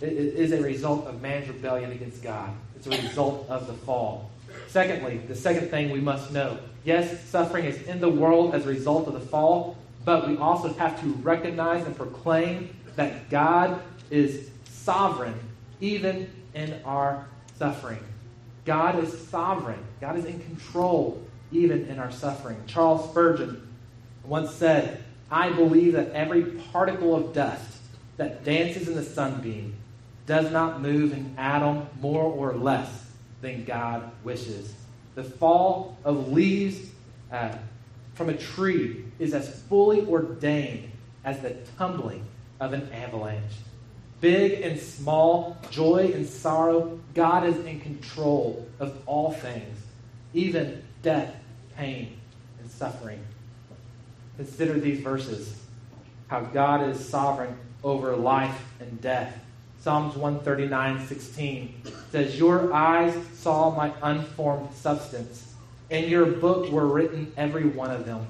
it 0.00 0.12
is 0.12 0.52
a 0.52 0.60
result 0.60 1.06
of 1.06 1.22
man's 1.22 1.48
rebellion 1.48 1.92
against 1.92 2.22
God. 2.22 2.50
It's 2.76 2.86
a 2.86 2.90
result 2.90 3.48
of 3.48 3.66
the 3.66 3.72
fall. 3.72 4.30
Secondly, 4.68 5.18
the 5.18 5.34
second 5.34 5.68
thing 5.68 5.90
we 5.90 6.00
must 6.00 6.32
know 6.32 6.58
yes, 6.84 7.24
suffering 7.30 7.64
is 7.64 7.80
in 7.82 8.00
the 8.00 8.08
world 8.08 8.54
as 8.54 8.66
a 8.66 8.68
result 8.68 9.06
of 9.08 9.14
the 9.14 9.20
fall, 9.20 9.76
but 10.04 10.28
we 10.28 10.36
also 10.36 10.72
have 10.74 11.00
to 11.00 11.06
recognize 11.22 11.86
and 11.86 11.96
proclaim 11.96 12.68
that 12.96 13.30
God 13.30 13.80
is 14.10 14.50
sovereign 14.64 15.38
even 15.80 16.30
in 16.52 16.80
our 16.84 17.26
suffering. 17.58 18.04
God 18.66 19.02
is 19.02 19.28
sovereign, 19.28 19.82
God 20.00 20.18
is 20.18 20.26
in 20.26 20.40
control 20.40 21.22
even 21.54 21.86
in 21.86 21.98
our 21.98 22.10
suffering. 22.10 22.62
Charles 22.66 23.08
Spurgeon 23.10 23.66
once 24.24 24.50
said, 24.52 25.02
I 25.30 25.50
believe 25.50 25.94
that 25.94 26.10
every 26.10 26.42
particle 26.72 27.14
of 27.14 27.32
dust 27.32 27.78
that 28.16 28.44
dances 28.44 28.88
in 28.88 28.94
the 28.94 29.02
sunbeam 29.02 29.74
does 30.26 30.50
not 30.50 30.80
move 30.80 31.12
an 31.12 31.34
atom 31.36 31.86
more 32.00 32.24
or 32.24 32.54
less 32.54 33.06
than 33.40 33.64
God 33.64 34.10
wishes. 34.22 34.72
The 35.14 35.24
fall 35.24 35.98
of 36.04 36.32
leaves 36.32 36.90
uh, 37.30 37.56
from 38.14 38.28
a 38.28 38.36
tree 38.36 39.04
is 39.18 39.34
as 39.34 39.60
fully 39.62 40.06
ordained 40.06 40.90
as 41.24 41.40
the 41.40 41.56
tumbling 41.76 42.24
of 42.60 42.72
an 42.72 42.90
avalanche. 42.92 43.52
Big 44.20 44.62
and 44.62 44.80
small, 44.80 45.58
joy 45.70 46.12
and 46.14 46.26
sorrow, 46.26 46.98
God 47.14 47.46
is 47.46 47.56
in 47.66 47.80
control 47.80 48.66
of 48.80 48.96
all 49.06 49.32
things, 49.32 49.78
even 50.32 50.82
death, 51.02 51.34
pain, 51.76 52.16
and 52.60 52.70
suffering. 52.70 53.22
Consider 54.36 54.78
these 54.78 55.00
verses 55.00 55.60
how 56.28 56.40
God 56.40 56.88
is 56.88 57.06
sovereign 57.06 57.56
over 57.82 58.16
life 58.16 58.64
and 58.80 59.00
death. 59.00 59.38
Psalms 59.80 60.16
139, 60.16 61.06
16 61.06 61.82
says, 62.10 62.38
Your 62.38 62.72
eyes 62.72 63.14
saw 63.34 63.74
my 63.74 63.92
unformed 64.02 64.72
substance. 64.74 65.54
In 65.90 66.08
your 66.08 66.24
book 66.24 66.70
were 66.70 66.86
written 66.86 67.32
every 67.36 67.66
one 67.66 67.90
of 67.90 68.06
them, 68.06 68.26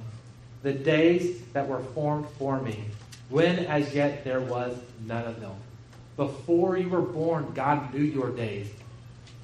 the 0.63 0.73
days 0.73 1.41
that 1.53 1.69
were 1.69 1.81
formed 1.81 2.27
for 2.39 2.61
me, 2.61 2.85
when 3.29 3.61
as 3.61 3.95
yet 3.95 4.25
there 4.25 4.41
was 4.41 4.77
none 5.07 5.25
of 5.25 5.41
them. 5.41 5.55
Before 6.17 6.77
you 6.77 6.89
were 6.89 7.01
born, 7.01 7.53
God 7.55 7.95
knew 7.95 8.03
your 8.03 8.31
days. 8.31 8.69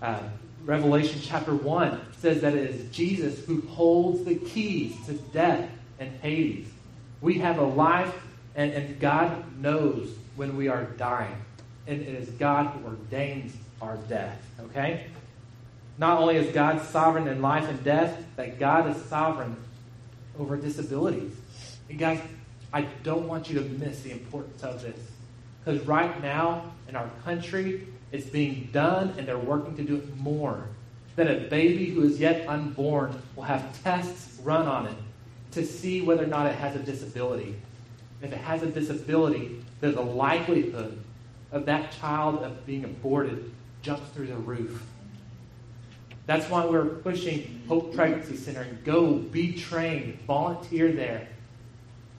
Uh, 0.03 0.21
Revelation 0.65 1.21
chapter 1.23 1.55
1 1.55 2.01
says 2.19 2.41
that 2.43 2.55
it 2.55 2.71
is 2.71 2.91
Jesus 2.95 3.45
who 3.45 3.61
holds 3.63 4.25
the 4.25 4.35
keys 4.35 4.95
to 5.07 5.15
death 5.15 5.71
and 5.99 6.11
Hades. 6.21 6.69
We 7.21 7.39
have 7.39 7.59
a 7.59 7.65
life, 7.65 8.15
and, 8.55 8.73
and 8.73 9.01
God 9.01 9.61
knows 9.61 10.11
when 10.37 10.57
we 10.57 10.69
are 10.69 10.85
dying 10.85 11.37
and 11.91 12.03
it 12.03 12.15
is 12.15 12.29
God 12.31 12.67
who 12.67 12.87
ordains 12.87 13.55
our 13.83 13.97
death. 14.09 14.41
Okay? 14.61 15.07
Not 15.99 16.19
only 16.19 16.37
is 16.37 16.55
God 16.55 16.81
sovereign 16.83 17.29
in 17.29 17.43
life 17.43 17.69
and 17.69 17.83
death, 17.85 18.23
that 18.37 18.59
God 18.59 18.95
is 18.95 19.03
sovereign 19.05 19.57
over 20.39 20.57
disabilities. 20.57 21.33
And 21.89 21.99
guys, 21.99 22.21
I 22.73 22.83
don't 23.03 23.27
want 23.27 23.51
you 23.51 23.59
to 23.59 23.69
miss 23.69 24.03
the 24.03 24.13
importance 24.13 24.63
of 24.63 24.81
this. 24.83 24.99
Because 25.63 25.85
right 25.87 26.23
now 26.23 26.73
in 26.89 26.97
our 26.97 27.11
country, 27.25 27.87
It's 28.13 28.27
being 28.27 28.69
done, 28.73 29.15
and 29.17 29.27
they're 29.27 29.39
working 29.39 29.77
to 29.77 29.83
do 29.83 29.97
it 29.97 30.17
more. 30.19 30.69
That 31.17 31.31
a 31.31 31.49
baby 31.49 31.87
who 31.87 32.03
is 32.03 32.19
yet 32.19 32.49
unborn 32.49 33.21
will 33.37 33.45
have 33.45 33.83
tests 33.83 34.39
run 34.43 34.67
on 34.67 34.87
it 34.87 34.97
to 35.53 35.67
see 35.67 36.01
whether 36.01 36.25
or 36.25 36.29
not 36.29 36.47
it 36.47 36.55
has 36.55 36.77
a 36.77 36.79
disability. 36.79 37.57
If 38.23 38.33
it 38.33 38.39
has 38.39 38.63
a 38.63 38.67
disability, 38.67 39.65
there's 39.81 39.97
a 39.97 40.01
likelihood 40.01 41.03
of 41.53 41.67
that 41.67 41.93
child 41.93 42.43
of 42.43 42.65
being 42.67 42.85
aborted 42.85 43.51
jumps 43.83 44.11
through 44.13 44.29
the 44.29 44.37
roof. 44.37 44.83
That's 46.27 46.49
why 46.49 46.65
we're 46.65 46.85
pushing 46.85 47.63
Hope 47.67 47.95
Pregnancy 47.95 48.37
Center 48.37 48.63
and 48.63 48.85
go 48.85 49.15
be 49.15 49.55
trained, 49.55 50.21
volunteer 50.27 50.93
there, 50.93 51.27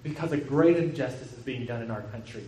because 0.04 0.32
a 0.32 0.38
great 0.38 0.76
injustice 0.76 1.32
is 1.32 1.44
being 1.44 1.66
done 1.66 1.82
in 1.82 1.92
our 1.92 2.02
country. 2.02 2.44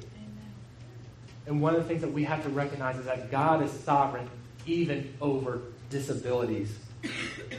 And 1.46 1.62
one 1.62 1.76
of 1.76 1.82
the 1.82 1.88
things 1.88 2.02
that 2.02 2.12
we 2.12 2.24
have 2.24 2.44
to 2.44 2.50
recognize 2.50 2.98
is 2.98 3.06
that 3.06 3.30
God 3.30 3.62
is 3.64 3.72
sovereign 3.72 4.30
even 4.66 5.14
over 5.22 5.62
disabilities. 5.90 6.78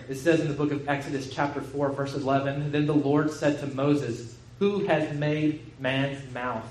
It 0.09 0.16
says 0.16 0.40
in 0.40 0.49
the 0.49 0.55
book 0.55 0.73
of 0.73 0.88
Exodus, 0.88 1.31
chapter 1.31 1.61
4, 1.61 1.90
verse 1.90 2.14
11 2.14 2.73
Then 2.73 2.87
the 2.87 2.94
Lord 2.94 3.31
said 3.31 3.61
to 3.61 3.66
Moses, 3.66 4.37
Who 4.59 4.87
has 4.87 5.14
made 5.16 5.79
man's 5.81 6.33
mouth? 6.33 6.64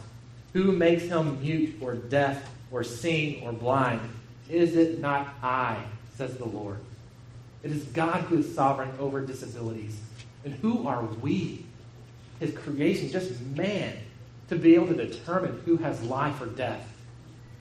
Who 0.54 0.72
makes 0.72 1.04
him 1.04 1.42
mute 1.42 1.78
or 1.82 1.96
deaf 1.96 2.50
or 2.72 2.84
seeing 2.84 3.44
or 3.44 3.54
blind? 3.54 4.02
Is 4.50 4.76
it 4.76 5.00
not 5.00 5.34
I, 5.42 5.78
says 6.16 6.38
the 6.38 6.46
Lord? 6.46 6.80
It 7.64 7.72
is 7.72 7.84
God 7.86 8.22
who 8.22 8.40
is 8.40 8.54
sovereign 8.54 8.92
over 9.00 9.22
disabilities. 9.22 9.98
And 10.44 10.54
who 10.56 10.88
are 10.88 11.04
we, 11.04 11.66
his 12.40 12.54
creation, 12.54 13.10
just 13.10 13.40
man, 13.42 13.98
to 14.50 14.56
be 14.56 14.76
able 14.76 14.88
to 14.88 15.08
determine 15.08 15.62
who 15.66 15.78
has 15.78 16.02
life 16.04 16.42
or 16.42 16.48
death? 16.48 16.93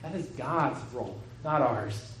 That 0.03 0.13
is 0.15 0.27
God's 0.27 0.79
role, 0.93 1.19
not 1.43 1.61
ours. 1.61 2.13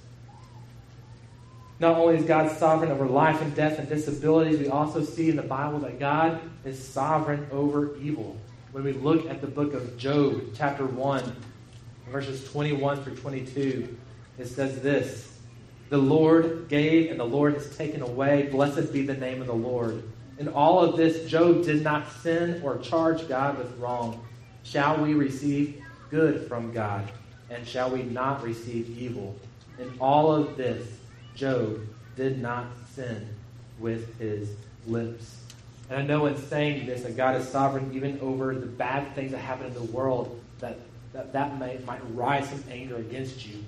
Not 1.79 1.97
only 1.97 2.15
is 2.15 2.25
God 2.25 2.49
sovereign 2.57 2.91
over 2.91 3.05
life 3.05 3.41
and 3.41 3.53
death 3.53 3.77
and 3.77 3.89
disabilities, 3.89 4.59
we 4.59 4.69
also 4.69 5.03
see 5.03 5.29
in 5.29 5.35
the 5.35 5.43
Bible 5.43 5.79
that 5.79 5.99
God 5.99 6.39
is 6.63 6.81
sovereign 6.81 7.45
over 7.51 7.97
evil. 7.97 8.37
When 8.71 8.85
we 8.85 8.93
look 8.93 9.29
at 9.29 9.41
the 9.41 9.47
book 9.47 9.73
of 9.73 9.97
Job, 9.97 10.53
chapter 10.55 10.85
1, 10.85 11.35
verses 12.09 12.49
21 12.51 13.03
through 13.03 13.17
22, 13.17 13.97
it 14.39 14.47
says 14.47 14.81
this 14.81 15.37
The 15.89 15.97
Lord 15.97 16.69
gave, 16.69 17.11
and 17.11 17.19
the 17.19 17.25
Lord 17.25 17.53
has 17.55 17.75
taken 17.75 18.01
away. 18.01 18.47
Blessed 18.49 18.93
be 18.93 19.05
the 19.05 19.15
name 19.15 19.41
of 19.41 19.47
the 19.47 19.53
Lord. 19.53 20.03
In 20.39 20.47
all 20.47 20.79
of 20.79 20.95
this, 20.95 21.29
Job 21.29 21.65
did 21.65 21.83
not 21.83 22.09
sin 22.21 22.61
or 22.63 22.77
charge 22.77 23.27
God 23.27 23.57
with 23.57 23.77
wrong. 23.77 24.25
Shall 24.63 25.03
we 25.03 25.13
receive 25.15 25.83
good 26.09 26.47
from 26.47 26.71
God? 26.71 27.11
And 27.49 27.67
shall 27.67 27.89
we 27.91 28.03
not 28.03 28.43
receive 28.43 28.97
evil? 28.97 29.35
In 29.79 29.93
all 29.99 30.33
of 30.33 30.57
this, 30.57 30.87
Job 31.35 31.81
did 32.15 32.41
not 32.41 32.67
sin 32.93 33.27
with 33.79 34.17
his 34.19 34.49
lips. 34.87 35.37
And 35.89 35.99
I 35.99 36.03
know 36.03 36.25
in 36.27 36.37
saying 36.37 36.85
this 36.85 37.03
that 37.03 37.17
God 37.17 37.35
is 37.35 37.47
sovereign 37.47 37.91
even 37.93 38.19
over 38.21 38.55
the 38.55 38.65
bad 38.65 39.13
things 39.15 39.31
that 39.31 39.39
happen 39.39 39.67
in 39.67 39.73
the 39.73 39.83
world, 39.83 40.39
that 40.59 40.77
that, 41.13 41.31
that 41.33 41.59
may, 41.59 41.77
might 41.85 42.01
rise 42.13 42.49
some 42.49 42.63
anger 42.69 42.97
against 42.97 43.45
you. 43.45 43.63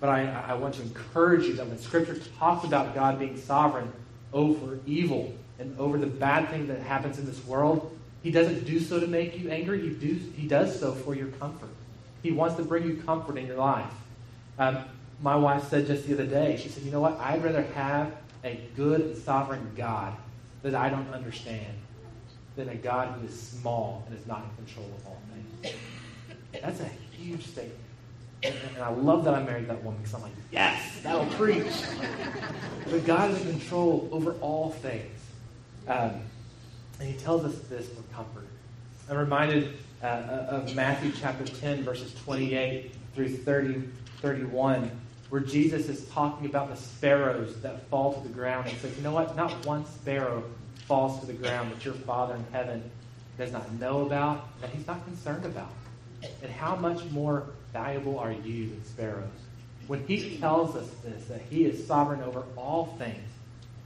But 0.00 0.08
I, 0.08 0.44
I 0.48 0.54
want 0.54 0.74
to 0.76 0.82
encourage 0.82 1.44
you 1.44 1.54
that 1.54 1.66
when 1.66 1.78
Scripture 1.78 2.18
talks 2.38 2.64
about 2.64 2.94
God 2.94 3.18
being 3.18 3.36
sovereign 3.36 3.92
over 4.32 4.78
evil 4.86 5.34
and 5.58 5.78
over 5.78 5.98
the 5.98 6.06
bad 6.06 6.48
thing 6.48 6.68
that 6.68 6.80
happens 6.80 7.18
in 7.18 7.26
this 7.26 7.44
world, 7.44 7.96
He 8.22 8.30
doesn't 8.30 8.64
do 8.64 8.78
so 8.78 9.00
to 9.00 9.06
make 9.08 9.38
you 9.38 9.50
angry. 9.50 9.80
He, 9.80 9.90
do, 9.90 10.14
he 10.36 10.46
does 10.46 10.78
so 10.78 10.92
for 10.92 11.14
your 11.14 11.28
comfort. 11.28 11.70
He 12.24 12.32
wants 12.32 12.56
to 12.56 12.62
bring 12.62 12.86
you 12.86 12.96
comfort 13.04 13.36
in 13.36 13.46
your 13.46 13.58
life. 13.58 13.92
Um, 14.58 14.78
my 15.20 15.36
wife 15.36 15.68
said 15.68 15.86
just 15.86 16.06
the 16.06 16.14
other 16.14 16.26
day, 16.26 16.56
she 16.56 16.70
said, 16.70 16.82
You 16.82 16.90
know 16.90 17.00
what? 17.00 17.20
I'd 17.20 17.44
rather 17.44 17.62
have 17.74 18.16
a 18.42 18.58
good 18.74 19.02
and 19.02 19.16
sovereign 19.18 19.70
God 19.76 20.16
that 20.62 20.74
I 20.74 20.88
don't 20.88 21.12
understand 21.12 21.74
than 22.56 22.70
a 22.70 22.74
God 22.76 23.08
who 23.08 23.26
is 23.26 23.38
small 23.38 24.04
and 24.06 24.18
is 24.18 24.26
not 24.26 24.42
in 24.42 24.64
control 24.64 24.86
of 24.86 25.06
all 25.06 25.20
things. 25.62 25.74
That's 26.62 26.80
a 26.80 26.88
huge 27.14 27.46
statement. 27.46 27.78
And, 28.42 28.54
I 28.80 28.88
love 28.88 29.24
that 29.24 29.34
I 29.34 29.42
married 29.42 29.68
that 29.68 29.84
woman 29.84 30.00
because 30.00 30.14
I'm 30.14 30.22
like, 30.22 30.32
yes, 30.50 31.00
that'll 31.02 31.26
preach. 31.26 31.72
but 32.90 33.04
God 33.04 33.32
is 33.32 33.44
in 33.44 33.58
control 33.58 34.08
over 34.12 34.32
all 34.40 34.70
things. 34.70 35.20
Um, 35.88 36.22
and 37.00 37.08
he 37.08 37.18
tells 37.18 37.44
us 37.44 37.58
this 37.68 37.86
for 37.88 38.02
comfort. 38.14 38.46
I'm 39.10 39.18
reminded 39.18 39.76
uh, 40.04 40.46
of 40.48 40.74
Matthew 40.74 41.12
chapter 41.18 41.44
10, 41.44 41.82
verses 41.82 42.14
28 42.24 42.92
through 43.14 43.36
30, 43.38 43.88
31, 44.20 44.90
where 45.30 45.40
Jesus 45.40 45.88
is 45.88 46.06
talking 46.08 46.46
about 46.46 46.68
the 46.68 46.76
sparrows 46.76 47.60
that 47.62 47.88
fall 47.88 48.12
to 48.12 48.20
the 48.28 48.32
ground. 48.32 48.68
He 48.68 48.76
says, 48.76 48.94
you 48.96 49.02
know 49.02 49.12
what? 49.12 49.34
Not 49.34 49.50
one 49.64 49.86
sparrow 49.86 50.44
falls 50.86 51.20
to 51.20 51.26
the 51.26 51.32
ground 51.32 51.72
that 51.72 51.84
your 51.84 51.94
Father 51.94 52.34
in 52.34 52.44
heaven 52.52 52.90
does 53.38 53.50
not 53.50 53.72
know 53.80 54.02
about, 54.02 54.60
that 54.60 54.70
he's 54.70 54.86
not 54.86 55.02
concerned 55.06 55.46
about. 55.46 55.72
And 56.42 56.52
how 56.52 56.76
much 56.76 57.02
more 57.10 57.46
valuable 57.72 58.18
are 58.18 58.32
you 58.32 58.68
than 58.68 58.84
sparrows? 58.84 59.28
When 59.86 60.06
he 60.06 60.36
tells 60.36 60.76
us 60.76 60.88
this, 61.02 61.24
that 61.26 61.40
he 61.50 61.64
is 61.64 61.86
sovereign 61.86 62.22
over 62.22 62.44
all 62.56 62.94
things, 62.98 63.28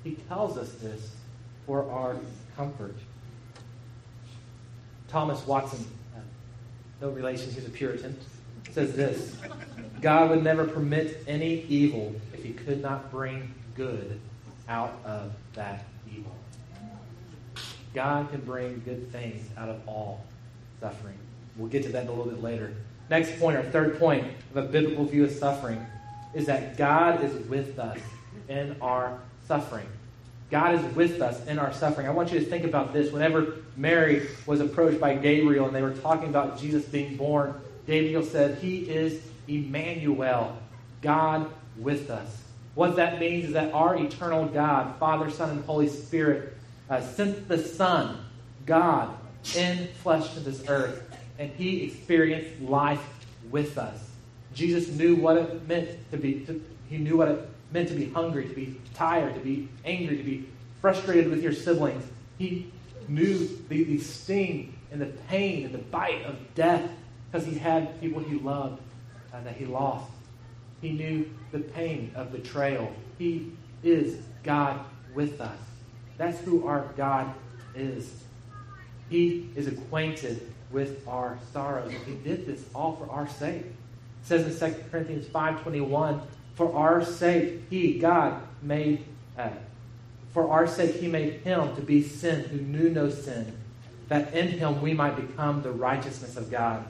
he 0.05 0.17
tells 0.29 0.59
us 0.59 0.73
this 0.75 1.13
for 1.67 1.89
our 1.91 2.17
comfort. 2.57 2.95
Thomas 5.09 5.45
Watson, 5.47 5.87
no 7.01 7.11
relation, 7.11 7.51
he's 7.53 7.67
a 7.67 7.71
Puritan, 7.71 8.17
says 8.73 8.95
this 8.95 9.37
God 10.01 10.31
would 10.31 10.43
never 10.43 10.65
permit 10.65 11.25
any 11.27 11.63
evil 11.63 12.15
if 12.33 12.43
he 12.43 12.53
could 12.53 12.81
not 12.81 13.11
bring 13.11 13.55
good 13.75 14.21
out 14.69 14.99
of 15.05 15.33
that 15.55 15.85
evil. 16.13 16.35
God 17.95 18.31
can 18.31 18.41
bring 18.41 18.83
good 18.85 19.11
things 19.11 19.49
out 19.57 19.69
of 19.69 19.81
all 19.89 20.25
suffering. 20.81 21.17
We'll 21.57 21.69
get 21.69 21.83
to 21.85 21.89
that 21.91 22.07
a 22.07 22.11
little 22.11 22.27
bit 22.27 22.43
later. 22.43 22.73
Next 23.11 23.39
point, 23.41 23.57
our 23.57 23.65
third 23.65 23.99
point 23.99 24.27
of 24.55 24.57
a 24.57 24.69
biblical 24.69 25.05
view 25.05 25.25
of 25.25 25.31
suffering, 25.31 25.85
is 26.35 26.47
that 26.47 26.77
God 26.77 27.25
is 27.25 27.35
with 27.49 27.79
us 27.79 27.99
in 28.49 28.77
our 28.81 29.19
suffering. 29.47 29.87
God 30.51 30.75
is 30.75 30.95
with 30.95 31.21
us 31.21 31.45
in 31.47 31.59
our 31.59 31.73
suffering. 31.73 32.07
I 32.07 32.11
want 32.11 32.33
you 32.33 32.39
to 32.39 32.45
think 32.45 32.65
about 32.65 32.93
this. 32.93 33.11
Whenever 33.11 33.57
Mary 33.79 34.29
was 34.45 34.61
approached 34.61 35.01
by 35.01 35.15
Gabriel 35.15 35.67
and 35.67 35.75
they 35.75 35.83
were 35.83 35.95
talking 35.95 36.29
about 36.29 36.59
Jesus 36.59 36.85
being 36.85 37.17
born, 37.17 37.55
Gabriel 37.87 38.23
said, 38.23 38.59
He 38.59 38.81
is 38.81 39.23
Emmanuel, 39.47 40.59
God 41.01 41.51
with 41.77 42.11
us. 42.11 42.43
What 42.75 42.97
that 42.97 43.19
means 43.19 43.47
is 43.47 43.53
that 43.55 43.73
our 43.73 43.97
eternal 43.97 44.47
God, 44.47 44.99
Father, 44.99 45.31
Son, 45.31 45.51
and 45.51 45.65
Holy 45.65 45.89
Spirit, 45.89 46.55
uh, 46.91 47.01
sent 47.01 47.49
the 47.49 47.59
Son, 47.59 48.19
God, 48.67 49.17
in 49.57 49.89
flesh 50.03 50.35
to 50.35 50.41
this 50.41 50.69
earth 50.69 51.09
and 51.39 51.51
he 51.53 51.85
experienced 51.85 52.61
life 52.61 53.03
with 53.51 53.79
us. 53.79 54.11
Jesus 54.55 54.89
knew 54.89 55.15
what 55.17 55.37
it 55.37 55.69
meant 55.69 55.89
to 56.11 56.17
be, 56.17 56.41
to, 56.47 56.63
he 56.89 56.99
knew 56.99 57.17
what 57.17 57.29
it 57.29 57.49
meant 57.73 57.89
to 57.89 57.95
be 57.95 58.11
hungry, 58.11 58.49
to 58.49 58.55
be 58.55 58.81
tired, 58.95 59.35
to 59.35 59.41
be 59.41 59.69
angry, 59.85 60.17
to 60.17 60.23
be 60.23 60.49
frustrated 60.81 61.31
with 61.31 61.43
your 61.43 61.53
siblings. 61.53 62.05
He 62.39 62.73
knew 63.09 63.39
the, 63.69 63.85
the 63.85 63.99
sting 63.99 64.77
and 64.91 65.01
the 65.01 65.07
pain 65.07 65.65
and 65.65 65.75
the 65.75 65.79
bite 65.79 66.25
of 66.25 66.37
death 66.55 66.91
because 67.31 67.47
he 67.47 67.55
had 67.57 68.01
people 68.01 68.21
he 68.21 68.39
loved 68.39 68.81
uh, 69.33 69.41
that 69.43 69.57
he 69.57 69.67
lost. 69.67 70.11
He 70.81 70.93
knew 70.93 71.29
the 71.53 71.59
pain 71.59 72.13
of 72.15 72.33
betrayal. 72.33 72.93
He 73.19 73.53
is 73.83 74.19
God 74.43 74.81
with 75.15 75.41
us. 75.41 75.59
That's 76.17 76.39
who 76.41 76.67
our 76.67 76.87
God 76.97 77.33
is. 77.75 78.13
He 79.09 79.51
is 79.57 79.67
acquainted 79.67 80.53
with 80.71 81.07
our 81.09 81.39
sorrows. 81.53 81.93
And 81.93 82.05
he 82.05 82.15
did 82.15 82.47
this 82.47 82.65
all 82.75 82.97
for 82.97 83.11
our 83.11 83.29
sake. 83.29 83.63
It 83.63 83.75
says 84.23 84.63
in 84.63 84.73
2 84.73 84.85
Corinthians 84.91 85.27
5.21, 85.27 86.21
For 86.55 86.75
our 86.75 87.05
sake, 87.05 87.63
he, 87.71 87.99
God, 87.99 88.43
made, 88.63 89.05
uh, 89.39 89.51
for 90.39 90.53
our 90.53 90.69
sake 90.69 90.95
he 90.95 91.09
made 91.09 91.41
him 91.41 91.75
to 91.75 91.83
be 91.83 92.01
sin 92.01 92.45
who 92.45 92.59
knew 92.59 92.91
no 92.91 93.11
sin, 93.11 93.53
that 94.07 94.33
in 94.33 94.47
him 94.47 94.81
we 94.81 94.95
might 94.95 95.17
become 95.17 95.61
the 95.63 95.73
righteousness 95.73 96.37
of 96.37 96.49
God. 96.49 96.87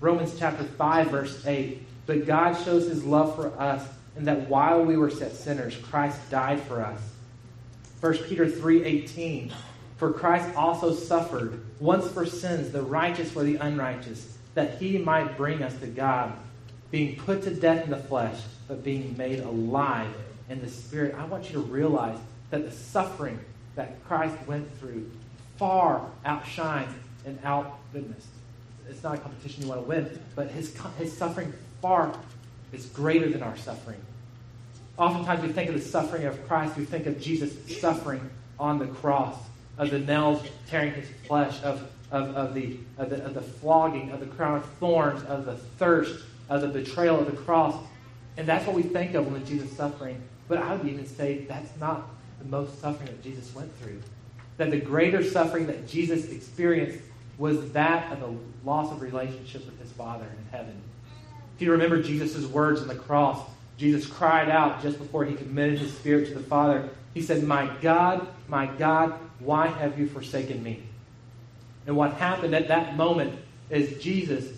Romans 0.00 0.34
chapter 0.36 0.64
5, 0.64 1.08
verse 1.08 1.46
8, 1.46 1.80
But 2.06 2.26
God 2.26 2.54
shows 2.54 2.88
his 2.88 3.04
love 3.04 3.36
for 3.36 3.56
us 3.56 3.86
in 4.16 4.24
that 4.24 4.48
while 4.48 4.84
we 4.84 4.96
were 4.96 5.10
set 5.12 5.36
sinners, 5.36 5.76
Christ 5.76 6.18
died 6.28 6.60
for 6.62 6.84
us. 6.84 7.00
1 8.00 8.14
Peter 8.24 8.46
3.18, 8.46 9.52
For 9.96 10.12
Christ 10.12 10.56
also 10.56 10.92
suffered 10.92 11.64
once 11.78 12.10
for 12.10 12.26
sins, 12.26 12.72
the 12.72 12.82
righteous 12.82 13.30
for 13.30 13.44
the 13.44 13.58
unrighteous, 13.58 14.36
that 14.54 14.78
he 14.80 14.98
might 14.98 15.36
bring 15.36 15.62
us 15.62 15.78
to 15.78 15.86
God, 15.86 16.32
being 16.90 17.14
put 17.14 17.44
to 17.44 17.54
death 17.54 17.84
in 17.84 17.90
the 17.90 17.96
flesh, 17.96 18.40
but 18.66 18.82
being 18.82 19.16
made 19.16 19.38
alive 19.38 20.12
in 20.50 20.60
the 20.60 20.68
spirit. 20.68 21.14
I 21.16 21.26
want 21.26 21.44
you 21.44 21.52
to 21.52 21.60
realize 21.60 22.18
that 22.50 22.64
the 22.64 22.72
suffering 22.72 23.38
that 23.76 24.04
Christ 24.06 24.36
went 24.46 24.76
through 24.78 25.10
far 25.56 26.08
outshines 26.24 26.94
and 27.26 27.38
out 27.44 27.78
goodness. 27.92 28.26
It's 28.88 29.02
not 29.02 29.16
a 29.16 29.18
competition 29.18 29.64
you 29.64 29.68
want 29.68 29.82
to 29.82 29.88
win, 29.88 30.18
but 30.34 30.50
his, 30.50 30.74
his 30.98 31.16
suffering 31.16 31.52
far 31.82 32.14
is 32.72 32.86
greater 32.86 33.28
than 33.28 33.42
our 33.42 33.56
suffering. 33.56 34.00
Oftentimes 34.96 35.42
we 35.42 35.52
think 35.52 35.68
of 35.68 35.74
the 35.74 35.80
suffering 35.80 36.24
of 36.24 36.46
Christ, 36.48 36.76
we 36.76 36.84
think 36.84 37.06
of 37.06 37.20
Jesus 37.20 37.52
suffering 37.80 38.28
on 38.58 38.78
the 38.78 38.86
cross, 38.86 39.36
of 39.76 39.90
the 39.90 39.98
nails 40.00 40.42
tearing 40.68 40.92
his 40.92 41.08
flesh, 41.26 41.62
of, 41.62 41.88
of, 42.10 42.34
of, 42.34 42.54
the, 42.54 42.78
of, 42.96 43.10
the, 43.10 43.24
of 43.24 43.34
the 43.34 43.42
flogging, 43.42 44.10
of 44.10 44.20
the 44.20 44.26
crown 44.26 44.56
of 44.56 44.64
thorns, 44.80 45.22
of 45.24 45.44
the 45.44 45.54
thirst, 45.54 46.24
of 46.48 46.62
the 46.62 46.68
betrayal 46.68 47.20
of 47.20 47.26
the 47.26 47.36
cross. 47.36 47.76
And 48.36 48.48
that's 48.48 48.66
what 48.66 48.74
we 48.74 48.82
think 48.82 49.14
of 49.14 49.30
when 49.30 49.44
Jesus 49.46 49.70
suffering. 49.76 50.20
But 50.48 50.58
I 50.58 50.74
would 50.74 50.88
even 50.88 51.06
say 51.06 51.44
that's 51.48 51.70
not 51.78 52.08
the 52.38 52.44
most 52.44 52.80
suffering 52.80 53.06
that 53.06 53.22
Jesus 53.22 53.54
went 53.54 53.76
through. 53.78 54.00
That 54.56 54.70
the 54.70 54.80
greater 54.80 55.22
suffering 55.22 55.66
that 55.66 55.86
Jesus 55.86 56.30
experienced 56.30 57.00
was 57.38 57.72
that 57.72 58.12
of 58.12 58.20
the 58.20 58.34
loss 58.68 58.92
of 58.92 59.00
relationship 59.00 59.64
with 59.64 59.80
his 59.80 59.92
Father 59.92 60.24
in 60.24 60.50
heaven. 60.50 60.82
If 61.56 61.62
you 61.62 61.72
remember 61.72 62.02
Jesus' 62.02 62.46
words 62.46 62.82
on 62.82 62.88
the 62.88 62.94
cross, 62.94 63.40
Jesus 63.76 64.06
cried 64.06 64.48
out 64.48 64.82
just 64.82 64.98
before 64.98 65.24
he 65.24 65.34
committed 65.34 65.78
his 65.78 65.92
spirit 65.92 66.28
to 66.28 66.34
the 66.34 66.40
Father. 66.40 66.88
He 67.14 67.22
said, 67.22 67.44
My 67.44 67.70
God, 67.80 68.26
my 68.48 68.66
God, 68.66 69.18
why 69.38 69.68
have 69.68 69.98
you 69.98 70.08
forsaken 70.08 70.62
me? 70.62 70.82
And 71.86 71.96
what 71.96 72.14
happened 72.14 72.54
at 72.54 72.68
that 72.68 72.96
moment 72.96 73.38
is 73.70 74.02
Jesus, 74.02 74.56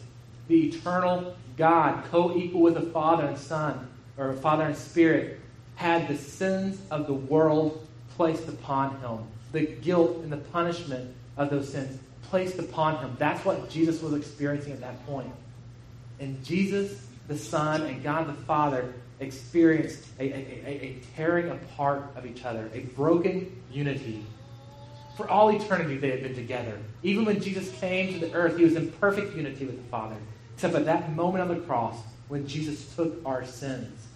the 0.49 0.69
eternal 0.69 1.37
God, 1.57 2.05
co 2.11 2.37
equal 2.37 2.63
with 2.63 2.75
the 2.75 2.81
Father 2.81 3.25
and 3.27 3.39
Son, 3.39 3.89
or 4.17 4.33
Father 4.35 4.65
and 4.65 4.77
Spirit, 4.77 5.40
had 5.81 6.09
the 6.09 6.17
sins 6.17 6.79
of 6.91 7.07
the 7.07 7.15
world 7.15 7.87
placed 8.15 8.47
upon 8.49 9.01
him. 9.01 9.21
The 9.53 9.63
guilt 9.63 10.19
and 10.19 10.31
the 10.31 10.37
punishment 10.37 11.11
of 11.39 11.49
those 11.49 11.73
sins 11.73 11.99
placed 12.25 12.59
upon 12.59 12.99
him. 12.99 13.17
That's 13.19 13.43
what 13.47 13.71
Jesus 13.71 14.03
was 14.03 14.13
experiencing 14.13 14.75
at 14.75 14.81
that 14.83 15.07
point. 15.07 15.33
And 16.21 16.45
Jesus, 16.45 17.07
the 17.29 17.39
Son, 17.39 17.81
and 17.81 18.03
God 18.03 18.29
the 18.29 18.35
Father 18.45 18.93
experienced 19.21 20.07
a, 20.19 20.25
a, 20.25 20.67
a, 20.67 20.97
tearing 21.17 21.51
apart 21.51 22.03
of 22.15 22.27
each 22.27 22.45
other, 22.45 22.69
a 22.75 22.81
broken 22.81 23.51
unity. 23.73 24.23
For 25.17 25.31
all 25.31 25.49
eternity, 25.49 25.97
they 25.97 26.11
had 26.11 26.23
been 26.23 26.35
together. 26.35 26.77
Even 27.03 27.25
when 27.25 27.41
Jesus 27.41 27.75
came 27.81 28.13
to 28.13 28.27
the 28.27 28.35
earth, 28.35 28.59
he 28.59 28.65
was 28.65 28.77
in 28.77 28.93
perfect 28.93 29.35
unity 29.35 29.65
with 29.65 29.83
the 29.83 29.89
Father. 29.89 30.17
Except 30.57 30.75
at 30.75 30.85
that 30.85 31.17
moment 31.17 31.41
on 31.41 31.49
the 31.49 31.65
cross, 31.65 31.97
when 32.29 32.47
Jesus 32.47 32.95
took 32.95 33.25
our 33.25 33.47
sins, 33.47 34.09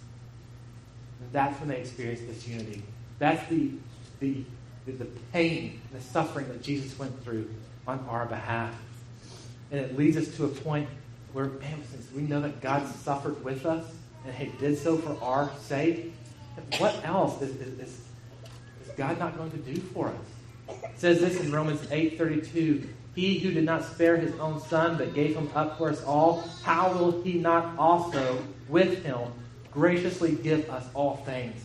that's 1.31 1.59
when 1.59 1.69
they 1.69 1.79
experience 1.79 2.21
this 2.21 2.47
unity. 2.47 2.83
That's 3.19 3.47
the, 3.49 3.71
the, 4.19 4.43
the 4.85 5.05
pain, 5.31 5.81
the 5.93 6.01
suffering 6.01 6.47
that 6.49 6.61
Jesus 6.61 6.97
went 6.97 7.23
through 7.23 7.49
on 7.87 8.05
our 8.09 8.25
behalf. 8.25 8.73
And 9.71 9.79
it 9.79 9.97
leads 9.97 10.17
us 10.17 10.35
to 10.37 10.45
a 10.45 10.49
point 10.49 10.87
where, 11.33 11.45
man, 11.45 11.83
since 11.91 12.11
we 12.11 12.21
know 12.21 12.41
that 12.41 12.61
God 12.61 12.87
suffered 12.87 13.43
with 13.43 13.65
us 13.65 13.85
and 14.25 14.33
He 14.33 14.51
did 14.57 14.77
so 14.77 14.97
for 14.97 15.17
our 15.23 15.51
sake, 15.59 16.13
what 16.77 17.05
else 17.05 17.41
is, 17.41 17.55
is, 17.55 17.79
is, 17.79 17.99
God 18.95 19.19
not 19.19 19.37
going 19.37 19.51
to 19.51 19.57
do 19.57 19.75
for 19.75 20.07
us? 20.07 20.75
It 20.85 20.99
says 20.99 21.19
this 21.19 21.39
in 21.41 21.51
Romans 21.51 21.81
8:32. 21.87 22.87
He 23.13 23.39
who 23.39 23.51
did 23.51 23.65
not 23.65 23.83
spare 23.83 24.17
his 24.17 24.37
own 24.39 24.61
son, 24.61 24.97
but 24.97 25.13
gave 25.13 25.35
him 25.35 25.49
up 25.55 25.77
for 25.77 25.89
us 25.89 26.03
all, 26.03 26.43
how 26.63 26.91
will 26.93 27.21
he 27.23 27.33
not 27.33 27.77
also 27.77 28.41
with 28.67 29.03
him 29.03 29.19
graciously 29.75 30.33
give 30.33 30.67
us 30.71 30.83
all 30.95 31.17
things? 31.17 31.63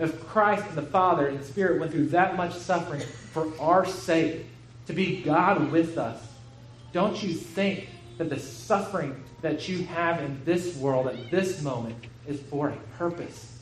If 0.00 0.26
Christ 0.26 0.64
and 0.66 0.76
the 0.76 0.82
Father 0.82 1.28
and 1.28 1.38
the 1.38 1.44
Spirit 1.44 1.78
went 1.78 1.92
through 1.92 2.06
that 2.06 2.36
much 2.36 2.54
suffering 2.54 3.02
for 3.32 3.52
our 3.60 3.86
sake, 3.86 4.46
to 4.86 4.92
be 4.92 5.22
God 5.22 5.70
with 5.70 5.96
us, 5.96 6.20
don't 6.92 7.22
you 7.22 7.32
think 7.32 7.88
that 8.18 8.28
the 8.28 8.40
suffering 8.40 9.22
that 9.42 9.68
you 9.68 9.84
have 9.84 10.20
in 10.20 10.44
this 10.44 10.74
world 10.76 11.06
at 11.06 11.30
this 11.30 11.62
moment 11.62 11.96
is 12.26 12.40
for 12.40 12.70
a 12.70 12.76
purpose? 12.98 13.58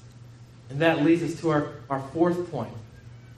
And 0.70 0.80
that 0.80 1.02
leads 1.02 1.22
us 1.22 1.38
to 1.40 1.50
our, 1.50 1.72
our 1.90 2.00
fourth 2.14 2.50
point 2.50 2.72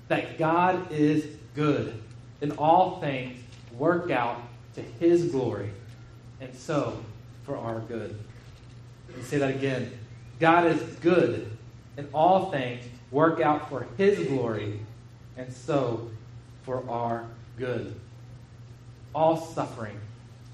that 0.08 0.38
God 0.38 0.92
is 0.92 1.26
good. 1.54 1.98
and 2.42 2.52
all 2.58 3.00
things, 3.00 3.38
work 3.78 4.10
out 4.10 4.36
to 4.74 4.82
his 4.82 5.30
glory, 5.30 5.70
and 6.40 6.52
so 6.54 7.02
for 7.44 7.56
our 7.56 7.78
good. 7.80 8.18
Let 9.08 9.16
me 9.16 9.22
say 9.22 9.38
that 9.38 9.54
again. 9.54 9.92
God 10.40 10.66
is 10.66 10.80
good. 10.96 11.48
and 11.96 12.08
all 12.14 12.50
things, 12.50 12.84
work 13.10 13.40
out 13.40 13.68
for 13.68 13.86
his 13.98 14.26
glory, 14.26 14.80
and 15.36 15.52
so 15.52 16.10
for 16.62 16.82
our 16.88 17.26
good. 17.58 17.94
All 19.14 19.36
suffering 19.36 20.00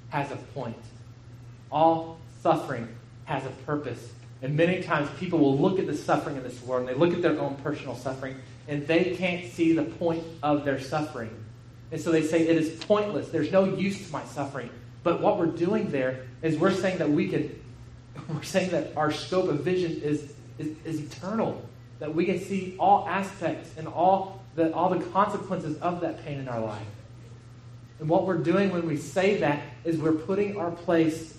has 0.08 0.32
a 0.32 0.36
point. 0.36 0.76
All 1.70 2.18
suffering 2.42 2.88
has 3.26 3.44
a 3.44 3.50
purpose. 3.66 4.12
And 4.42 4.56
many 4.56 4.82
times 4.82 5.08
people 5.18 5.38
will 5.38 5.58
look 5.58 5.78
at 5.78 5.86
the 5.86 5.96
suffering 5.96 6.36
in 6.36 6.42
this 6.42 6.62
world 6.62 6.88
and 6.88 6.88
they 6.88 6.98
look 6.98 7.14
at 7.14 7.22
their 7.22 7.38
own 7.38 7.56
personal 7.56 7.94
suffering 7.94 8.36
and 8.68 8.86
they 8.86 9.16
can't 9.16 9.50
see 9.52 9.72
the 9.72 9.82
point 9.82 10.22
of 10.42 10.64
their 10.64 10.80
suffering. 10.80 11.30
And 11.90 12.00
so 12.00 12.12
they 12.12 12.22
say 12.22 12.46
it 12.46 12.56
is 12.56 12.84
pointless. 12.84 13.28
There's 13.28 13.50
no 13.50 13.64
use 13.64 14.06
to 14.06 14.12
my 14.12 14.24
suffering. 14.24 14.70
But 15.02 15.20
what 15.20 15.38
we're 15.38 15.46
doing 15.46 15.90
there 15.90 16.26
is 16.42 16.56
we're 16.56 16.74
saying 16.74 16.98
that 16.98 17.10
we 17.10 17.28
can, 17.28 17.60
we're 18.28 18.42
saying 18.42 18.70
that 18.70 18.96
our 18.96 19.12
scope 19.12 19.48
of 19.48 19.60
vision 19.60 20.00
is, 20.02 20.32
is, 20.58 20.76
is 20.84 21.00
eternal. 21.00 21.62
That 21.98 22.14
we 22.14 22.24
can 22.24 22.40
see 22.40 22.76
all 22.78 23.06
aspects 23.08 23.70
and 23.76 23.88
all 23.88 24.42
the, 24.54 24.72
all 24.72 24.90
the 24.90 25.04
consequences 25.06 25.78
of 25.78 26.00
that 26.00 26.24
pain 26.24 26.38
in 26.38 26.48
our 26.48 26.60
life. 26.60 26.86
And 28.00 28.08
what 28.08 28.26
we're 28.26 28.38
doing 28.38 28.70
when 28.70 28.86
we 28.86 28.96
say 28.96 29.38
that 29.38 29.62
is 29.84 29.98
we're 29.98 30.12
putting 30.12 30.56
our 30.56 30.70
place, 30.70 31.36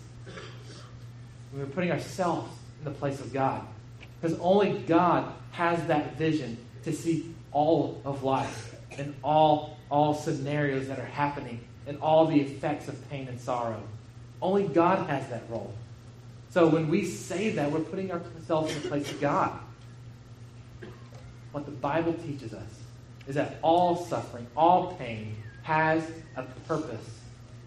we're 1.54 1.66
putting 1.66 1.92
ourselves 1.92 2.52
in 2.80 2.86
the 2.86 2.98
place 2.98 3.20
of 3.20 3.32
God. 3.32 3.66
Because 4.20 4.38
only 4.40 4.80
God 4.80 5.32
has 5.52 5.86
that 5.88 6.18
vision 6.18 6.58
to 6.84 6.94
see 6.94 7.34
all 7.52 8.02
of 8.04 8.24
life 8.24 8.76
and 8.98 9.16
all, 9.24 9.78
all 9.90 10.14
scenarios 10.14 10.88
that 10.88 11.00
are 11.00 11.06
happening 11.06 11.62
and 11.88 11.98
all 12.02 12.26
the 12.26 12.40
effects 12.40 12.88
of 12.88 13.10
pain 13.10 13.28
and 13.28 13.40
sorrow. 13.40 13.82
Only 14.42 14.68
God 14.68 15.10
has 15.10 15.28
that 15.30 15.44
role. 15.50 15.74
So 16.50 16.68
when 16.68 16.90
we 16.90 17.06
say 17.06 17.52
that, 17.52 17.72
we're 17.72 17.80
putting 17.80 18.12
ourselves 18.12 18.76
in 18.76 18.82
the 18.82 18.90
place 18.90 19.12
of 19.12 19.22
God. 19.22 19.60
What 21.52 21.66
the 21.66 21.72
Bible 21.72 22.14
teaches 22.14 22.54
us 22.54 22.70
is 23.28 23.36
that 23.36 23.58
all 23.62 23.96
suffering, 23.96 24.48
all 24.58 24.94
pain 24.96 25.36
has 25.64 26.04
a 26.36 26.44
purpose. 26.68 27.06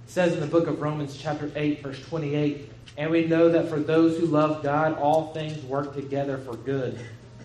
It 0.05 0.11
says 0.11 0.33
in 0.35 0.41
the 0.41 0.47
book 0.47 0.67
of 0.67 0.81
Romans, 0.81 1.17
chapter 1.17 1.51
8, 1.55 1.83
verse 1.83 2.01
28, 2.07 2.69
and 2.99 3.11
we 3.11 3.27
know 3.27 3.49
that 3.49 3.69
for 3.69 3.79
those 3.79 4.19
who 4.19 4.27
love 4.27 4.63
God, 4.63 4.99
all 4.99 5.33
things 5.33 5.63
work 5.65 5.95
together 5.95 6.37
for 6.39 6.57
good. 6.57 6.99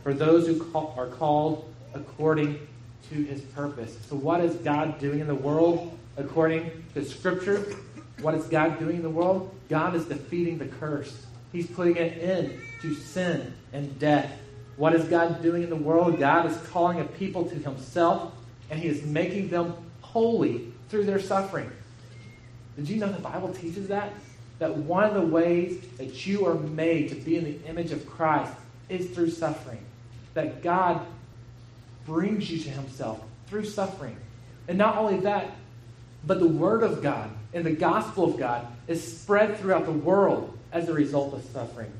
For 0.03 0.13
those 0.13 0.47
who 0.47 0.63
call, 0.71 0.93
are 0.97 1.07
called 1.07 1.71
according 1.93 2.67
to 3.09 3.15
his 3.15 3.41
purpose. 3.41 3.97
So, 4.09 4.15
what 4.15 4.41
is 4.41 4.55
God 4.55 4.99
doing 4.99 5.19
in 5.19 5.27
the 5.27 5.35
world 5.35 5.97
according 6.17 6.83
to 6.93 7.05
Scripture? 7.05 7.65
What 8.21 8.33
is 8.33 8.45
God 8.45 8.79
doing 8.79 8.97
in 8.97 9.03
the 9.03 9.09
world? 9.09 9.55
God 9.69 9.95
is 9.95 10.05
defeating 10.05 10.57
the 10.57 10.65
curse. 10.65 11.26
He's 11.51 11.67
putting 11.67 11.97
an 11.97 12.09
end 12.09 12.59
to 12.81 12.93
sin 12.93 13.53
and 13.73 13.97
death. 13.99 14.31
What 14.75 14.93
is 14.93 15.05
God 15.05 15.41
doing 15.41 15.63
in 15.63 15.69
the 15.69 15.75
world? 15.75 16.19
God 16.19 16.45
is 16.45 16.57
calling 16.67 16.99
a 16.99 17.03
people 17.03 17.45
to 17.45 17.55
himself, 17.55 18.33
and 18.69 18.79
he 18.79 18.87
is 18.87 19.03
making 19.03 19.49
them 19.49 19.73
holy 20.01 20.71
through 20.89 21.05
their 21.05 21.19
suffering. 21.19 21.71
Did 22.75 22.89
you 22.89 22.97
know 22.97 23.11
the 23.11 23.19
Bible 23.19 23.53
teaches 23.53 23.87
that? 23.87 24.13
That 24.59 24.75
one 24.75 25.03
of 25.03 25.13
the 25.13 25.21
ways 25.21 25.83
that 25.97 26.25
you 26.27 26.45
are 26.45 26.55
made 26.55 27.09
to 27.09 27.15
be 27.15 27.37
in 27.37 27.43
the 27.43 27.65
image 27.67 27.91
of 27.91 28.07
Christ 28.07 28.53
is 28.89 29.09
through 29.09 29.31
suffering. 29.31 29.83
That 30.33 30.61
God 30.61 31.05
brings 32.05 32.49
you 32.49 32.59
to 32.59 32.69
himself 32.69 33.19
through 33.47 33.65
suffering. 33.65 34.17
And 34.67 34.77
not 34.77 34.97
only 34.97 35.19
that, 35.21 35.51
but 36.25 36.39
the 36.39 36.47
Word 36.47 36.83
of 36.83 37.01
God 37.01 37.29
and 37.53 37.65
the 37.65 37.71
gospel 37.71 38.31
of 38.31 38.37
God 38.37 38.67
is 38.87 39.19
spread 39.19 39.57
throughout 39.57 39.85
the 39.85 39.91
world 39.91 40.56
as 40.77 40.89
a 40.89 40.93
result 40.93 41.33
of 41.33 41.43
suffering. 41.45 41.91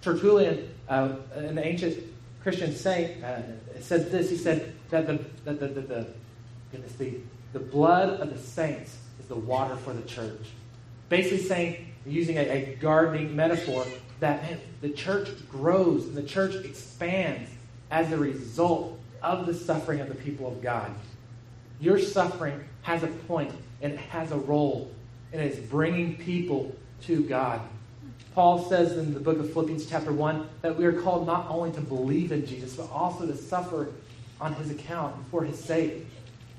Tertullian, 0.00 0.68
uh, 0.88 1.16
an 1.34 1.58
ancient 1.58 1.98
Christian 2.42 2.74
saint, 2.74 3.22
uh, 3.22 3.40
said 3.80 4.10
this. 4.10 4.30
He 4.30 4.36
said 4.36 4.74
that 4.90 5.06
the, 5.06 5.24
that 5.44 5.60
the, 5.60 5.68
the, 5.68 5.80
the, 5.80 6.06
goodness, 6.72 6.92
the, 6.94 7.18
the 7.52 7.58
blood 7.58 8.20
of 8.20 8.32
the 8.32 8.38
saints 8.38 8.96
is 9.20 9.26
the 9.26 9.36
water 9.36 9.76
for 9.76 9.92
the 9.92 10.02
church. 10.02 10.46
Basically 11.08 11.38
saying, 11.38 11.86
using 12.06 12.36
a, 12.36 12.40
a 12.40 12.76
gardening 12.80 13.34
metaphor, 13.34 13.86
that 14.20 14.42
man, 14.42 14.60
the 14.80 14.90
church 14.90 15.28
grows 15.48 16.04
and 16.06 16.14
the 16.14 16.22
church 16.22 16.54
expands 16.64 17.50
as 17.90 18.10
a 18.12 18.16
result 18.16 18.98
of 19.22 19.46
the 19.46 19.54
suffering 19.54 20.00
of 20.00 20.08
the 20.08 20.14
people 20.14 20.48
of 20.48 20.62
God. 20.62 20.90
Your 21.80 21.98
suffering 21.98 22.62
has 22.82 23.02
a 23.02 23.08
point 23.08 23.52
and 23.82 23.92
it 23.92 23.98
has 23.98 24.32
a 24.32 24.38
role, 24.38 24.90
and 25.32 25.42
it's 25.42 25.58
bringing 25.58 26.16
people 26.16 26.74
to 27.02 27.22
God. 27.24 27.60
Paul 28.34 28.68
says 28.68 28.96
in 28.98 29.14
the 29.14 29.20
book 29.20 29.38
of 29.38 29.52
Philippians, 29.52 29.86
chapter 29.86 30.12
1, 30.12 30.48
that 30.62 30.76
we 30.76 30.84
are 30.86 31.00
called 31.00 31.26
not 31.26 31.46
only 31.48 31.70
to 31.72 31.80
believe 31.80 32.32
in 32.32 32.44
Jesus, 32.46 32.74
but 32.74 32.90
also 32.90 33.26
to 33.26 33.36
suffer 33.36 33.88
on 34.40 34.54
his 34.54 34.70
account 34.70 35.14
and 35.16 35.26
for 35.28 35.44
his 35.44 35.58
sake. 35.58 36.06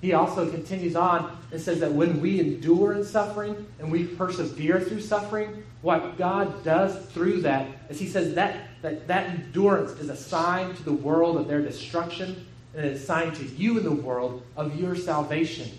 he 0.02 0.14
also 0.14 0.50
continues 0.50 0.96
on 0.96 1.38
and 1.52 1.60
says 1.60 1.80
that 1.82 1.92
when 1.92 2.22
we 2.22 2.40
endure 2.40 2.94
in 2.94 3.04
suffering 3.04 3.66
and 3.80 3.92
we 3.92 4.06
persevere 4.06 4.80
through 4.80 5.02
suffering, 5.02 5.64
what 5.82 6.18
God 6.18 6.64
does 6.64 7.06
through 7.08 7.42
that 7.42 7.68
is 7.90 8.00
He 8.00 8.08
says 8.08 8.34
that 8.36 8.70
that, 8.82 9.08
that 9.08 9.30
endurance 9.30 9.92
is 10.00 10.10
a 10.10 10.16
sign 10.16 10.76
to 10.76 10.84
the 10.84 10.94
world 10.94 11.38
of 11.38 11.48
their 11.48 11.62
destruction 11.62 12.46
and 12.76 12.86
a 12.86 13.00
sign 13.00 13.34
to 13.34 13.44
you 13.44 13.78
in 13.78 13.84
the 13.84 13.92
world 13.92 14.44
of 14.56 14.80
your 14.80 14.96
salvation. 14.96 15.70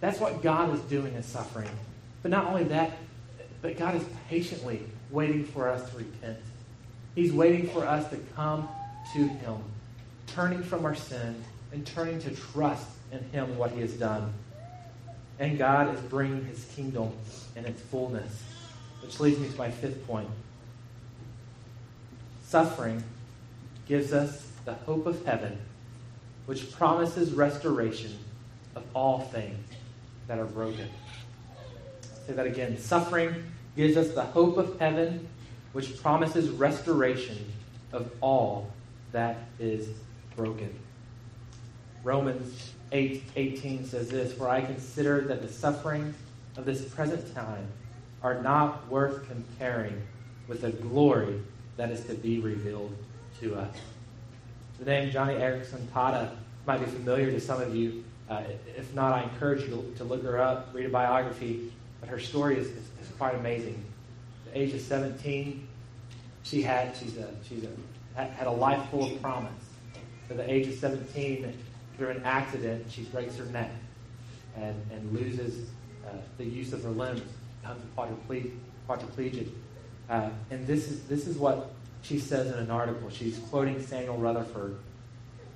That's 0.00 0.20
what 0.20 0.42
God 0.42 0.74
is 0.74 0.80
doing 0.82 1.14
in 1.14 1.22
suffering. 1.22 1.70
But 2.22 2.30
not 2.30 2.46
only 2.46 2.64
that, 2.64 2.92
but 3.62 3.78
God 3.78 3.94
is 3.94 4.04
patiently 4.28 4.82
waiting 5.10 5.44
for 5.44 5.68
us 5.68 5.88
to 5.90 5.98
repent. 5.98 6.38
He's 7.14 7.32
waiting 7.32 7.68
for 7.68 7.86
us 7.86 8.10
to 8.10 8.16
come 8.34 8.68
to 9.14 9.28
Him, 9.28 9.56
turning 10.26 10.62
from 10.62 10.84
our 10.84 10.96
sin 10.96 11.42
and 11.72 11.86
turning 11.86 12.18
to 12.20 12.30
trust 12.30 12.86
in 13.12 13.20
Him 13.30 13.56
what 13.56 13.70
He 13.70 13.80
has 13.80 13.94
done. 13.94 14.32
And 15.38 15.56
God 15.56 15.94
is 15.94 16.00
bringing 16.02 16.44
His 16.44 16.64
kingdom 16.74 17.12
in 17.54 17.64
its 17.64 17.80
fullness. 17.80 18.42
Which 19.00 19.18
leads 19.20 19.38
me 19.38 19.48
to 19.48 19.58
my 19.58 19.70
fifth 19.70 20.06
point. 20.06 20.28
Suffering 22.44 23.02
gives 23.88 24.12
us 24.12 24.46
the 24.64 24.74
hope 24.74 25.06
of 25.06 25.24
heaven, 25.24 25.58
which 26.46 26.70
promises 26.72 27.32
restoration 27.32 28.16
of 28.76 28.84
all 28.94 29.20
things 29.20 29.58
that 30.28 30.38
are 30.38 30.44
broken. 30.44 30.88
Say 32.26 32.34
that 32.34 32.46
again. 32.46 32.78
Suffering 32.78 33.44
gives 33.76 33.96
us 33.96 34.10
the 34.10 34.22
hope 34.22 34.56
of 34.56 34.78
heaven, 34.78 35.28
which 35.72 36.00
promises 36.00 36.50
restoration 36.50 37.52
of 37.92 38.10
all 38.20 38.70
that 39.12 39.38
is 39.58 39.88
broken. 40.36 40.78
Romans 42.04 42.72
8 42.92 43.22
18 43.36 43.86
says 43.86 44.08
this 44.08 44.32
For 44.32 44.48
I 44.48 44.60
consider 44.60 45.22
that 45.22 45.42
the 45.42 45.48
sufferings 45.48 46.16
of 46.56 46.64
this 46.64 46.84
present 46.84 47.34
time 47.34 47.66
are 48.22 48.42
not 48.42 48.88
worth 48.88 49.28
comparing 49.28 50.02
with 50.48 50.60
the 50.62 50.70
glory 50.70 51.40
that 51.76 51.90
is 51.90 52.04
to 52.06 52.14
be 52.14 52.38
revealed 52.38 52.94
to 53.40 53.56
us. 53.56 53.74
The 54.78 54.84
name 54.84 55.12
Joni 55.12 55.38
Eareckson 55.38 55.86
Tada 55.88 56.30
might 56.66 56.78
be 56.78 56.86
familiar 56.86 57.30
to 57.30 57.40
some 57.40 57.60
of 57.60 57.74
you. 57.74 58.04
Uh, 58.28 58.42
if 58.76 58.92
not, 58.94 59.12
I 59.12 59.22
encourage 59.22 59.62
you 59.62 59.92
to 59.96 60.04
look 60.04 60.22
her 60.22 60.40
up, 60.40 60.70
read 60.72 60.86
a 60.86 60.88
biography. 60.88 61.72
But 62.02 62.10
her 62.10 62.18
story 62.18 62.58
is, 62.58 62.66
is, 62.66 62.76
is 63.00 63.08
quite 63.16 63.36
amazing. 63.36 63.82
At 64.48 64.54
the 64.54 64.60
age 64.60 64.74
of 64.74 64.80
17, 64.80 65.66
she 66.42 66.60
had 66.60 66.94
she's 66.96 67.16
a, 67.16 67.28
she's 67.48 67.64
a, 67.64 68.24
had 68.24 68.48
a 68.48 68.50
life 68.50 68.90
full 68.90 69.04
of 69.04 69.22
promise. 69.22 69.52
At 70.28 70.36
the 70.36 70.52
age 70.52 70.66
of 70.66 70.74
17, 70.74 71.56
through 71.96 72.08
an 72.08 72.22
accident, 72.24 72.86
she 72.90 73.04
breaks 73.04 73.36
her 73.36 73.44
neck 73.46 73.70
and, 74.56 74.74
and 74.90 75.12
loses 75.12 75.68
uh, 76.04 76.16
the 76.38 76.44
use 76.44 76.72
of 76.72 76.82
her 76.82 76.90
limbs, 76.90 77.22
becomes 77.60 77.82
a 77.84 78.48
quadriplegic. 78.88 79.48
Uh, 80.10 80.30
and 80.50 80.66
this 80.66 80.90
is, 80.90 81.04
this 81.04 81.28
is 81.28 81.38
what 81.38 81.70
she 82.02 82.18
says 82.18 82.48
in 82.48 82.58
an 82.58 82.70
article. 82.70 83.08
She's 83.10 83.38
quoting 83.50 83.80
Samuel 83.80 84.18
Rutherford. 84.18 84.76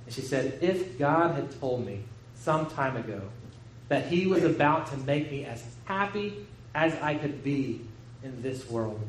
And 0.05 0.15
she 0.15 0.21
said, 0.21 0.59
If 0.61 0.97
God 0.97 1.35
had 1.35 1.59
told 1.59 1.85
me 1.85 2.03
some 2.35 2.67
time 2.67 2.95
ago 2.95 3.21
that 3.89 4.07
He 4.07 4.27
was 4.27 4.43
about 4.43 4.87
to 4.87 4.97
make 4.97 5.31
me 5.31 5.45
as 5.45 5.63
happy 5.85 6.45
as 6.75 6.93
I 6.95 7.15
could 7.15 7.43
be 7.43 7.81
in 8.23 8.41
this 8.41 8.69
world, 8.69 8.99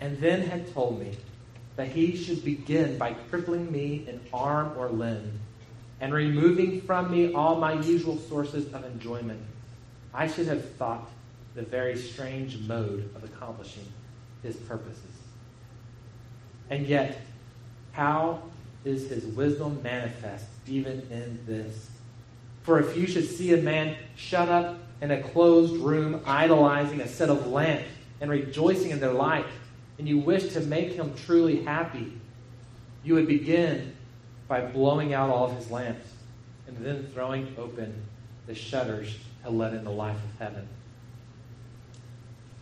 and 0.00 0.18
then 0.18 0.42
had 0.42 0.72
told 0.72 1.00
me 1.00 1.16
that 1.76 1.88
He 1.88 2.16
should 2.16 2.44
begin 2.44 2.98
by 2.98 3.14
crippling 3.14 3.70
me 3.70 4.04
in 4.08 4.20
arm 4.32 4.72
or 4.76 4.88
limb 4.88 5.40
and 6.00 6.14
removing 6.14 6.80
from 6.80 7.10
me 7.10 7.32
all 7.34 7.56
my 7.56 7.74
usual 7.74 8.16
sources 8.16 8.72
of 8.72 8.84
enjoyment, 8.84 9.40
I 10.14 10.26
should 10.26 10.46
have 10.46 10.64
thought 10.72 11.08
the 11.54 11.62
very 11.62 11.96
strange 11.96 12.58
mode 12.60 13.10
of 13.14 13.22
accomplishing 13.24 13.86
his 14.42 14.56
purposes. 14.56 15.04
And 16.70 16.86
yet, 16.86 17.20
how 17.92 18.42
is 18.84 19.10
his 19.10 19.26
wisdom 19.26 19.82
manifest 19.82 20.46
even 20.66 21.06
in 21.10 21.38
this? 21.46 21.90
For 22.62 22.80
if 22.80 22.96
you 22.96 23.06
should 23.06 23.28
see 23.28 23.54
a 23.54 23.56
man 23.56 23.96
shut 24.16 24.48
up 24.48 24.78
in 25.00 25.10
a 25.10 25.22
closed 25.22 25.74
room, 25.76 26.20
idolizing 26.26 27.00
a 27.00 27.08
set 27.08 27.30
of 27.30 27.46
lamps 27.46 27.88
and 28.20 28.30
rejoicing 28.30 28.90
in 28.90 29.00
their 29.00 29.12
light, 29.12 29.46
and 29.98 30.08
you 30.08 30.18
wish 30.18 30.52
to 30.52 30.60
make 30.60 30.92
him 30.92 31.14
truly 31.14 31.62
happy, 31.62 32.12
you 33.02 33.14
would 33.14 33.26
begin 33.26 33.96
by 34.46 34.60
blowing 34.60 35.14
out 35.14 35.30
all 35.30 35.46
of 35.50 35.56
his 35.56 35.70
lamps 35.70 36.06
and 36.66 36.76
then 36.84 37.10
throwing 37.14 37.54
open 37.58 37.94
the 38.46 38.54
shutters 38.54 39.16
to 39.44 39.50
let 39.50 39.72
in 39.72 39.84
the 39.84 39.90
life 39.90 40.16
of 40.16 40.38
heaven. 40.38 40.68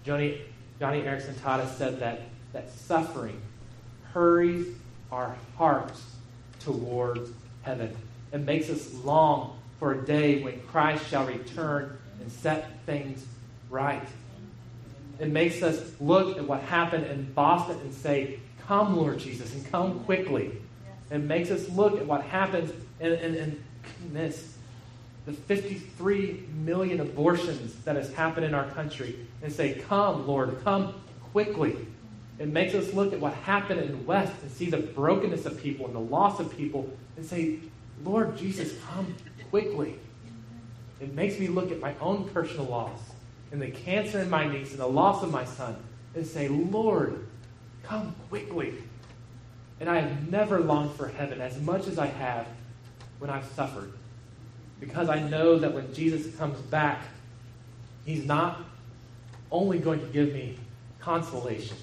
Johnny, 0.04 0.40
Joni 0.80 1.04
Eareckson 1.04 1.34
Tada 1.34 1.68
said 1.76 1.98
that, 2.00 2.22
that 2.52 2.70
suffering 2.70 3.40
hurries 4.12 4.66
our 5.10 5.34
hearts 5.56 6.02
towards 6.60 7.30
heaven. 7.62 7.94
It 8.32 8.38
makes 8.38 8.70
us 8.70 8.92
long 9.04 9.57
for 9.78 9.92
a 9.92 10.04
day 10.04 10.42
when 10.42 10.60
Christ 10.62 11.08
shall 11.08 11.26
return 11.26 11.96
and 12.20 12.30
set 12.30 12.84
things 12.84 13.24
right. 13.70 14.06
It 15.18 15.28
makes 15.28 15.62
us 15.62 15.80
look 16.00 16.36
at 16.36 16.46
what 16.46 16.62
happened 16.62 17.06
in 17.06 17.32
Boston 17.32 17.78
and 17.80 17.94
say, 17.94 18.40
Come, 18.66 18.96
Lord 18.96 19.18
Jesus, 19.18 19.54
and 19.54 19.68
come 19.70 20.00
quickly. 20.04 20.52
It 21.10 21.18
makes 21.18 21.50
us 21.50 21.68
look 21.70 21.96
at 21.96 22.06
what 22.06 22.22
happens 22.22 22.70
in, 23.00 23.12
in, 23.12 23.34
in 23.34 23.64
this 24.12 24.54
the 25.28 25.34
53 25.34 26.46
million 26.64 27.00
abortions 27.00 27.74
that 27.84 27.96
has 27.96 28.10
happened 28.14 28.46
in 28.46 28.54
our 28.54 28.66
country 28.70 29.26
and 29.42 29.52
say, 29.52 29.74
Come, 29.74 30.26
Lord, 30.26 30.58
come 30.64 30.94
quickly. 31.32 31.76
It 32.38 32.48
makes 32.48 32.74
us 32.74 32.94
look 32.94 33.12
at 33.12 33.20
what 33.20 33.34
happened 33.34 33.80
in 33.80 33.90
the 33.90 34.04
West 34.04 34.32
and 34.42 34.50
see 34.50 34.70
the 34.70 34.78
brokenness 34.78 35.44
of 35.44 35.60
people 35.60 35.86
and 35.86 35.94
the 35.94 36.00
loss 36.00 36.40
of 36.40 36.56
people 36.56 36.88
and 37.16 37.26
say, 37.26 37.58
Lord 38.04 38.38
Jesus, 38.38 38.72
come 38.90 39.14
quickly. 39.50 39.98
It 41.00 41.14
makes 41.14 41.38
me 41.38 41.48
look 41.48 41.70
at 41.70 41.80
my 41.80 41.94
own 42.00 42.28
personal 42.30 42.66
loss 42.66 42.98
and 43.52 43.62
the 43.62 43.70
cancer 43.70 44.20
in 44.20 44.28
my 44.28 44.46
niece 44.46 44.72
and 44.72 44.80
the 44.80 44.86
loss 44.86 45.22
of 45.22 45.30
my 45.30 45.44
son 45.44 45.76
and 46.14 46.26
say, 46.26 46.48
Lord, 46.48 47.26
come 47.82 48.14
quickly. 48.28 48.74
And 49.80 49.88
I 49.88 50.00
have 50.00 50.30
never 50.30 50.60
longed 50.60 50.96
for 50.96 51.08
heaven 51.08 51.40
as 51.40 51.60
much 51.60 51.86
as 51.86 51.98
I 51.98 52.06
have 52.06 52.46
when 53.18 53.30
I've 53.30 53.46
suffered. 53.52 53.92
Because 54.80 55.08
I 55.08 55.20
know 55.20 55.58
that 55.58 55.72
when 55.72 55.92
Jesus 55.94 56.34
comes 56.36 56.58
back, 56.62 57.02
He's 58.04 58.24
not 58.24 58.60
only 59.50 59.78
going 59.78 60.00
to 60.00 60.06
give 60.06 60.32
me 60.32 60.58
consolation, 60.98 61.76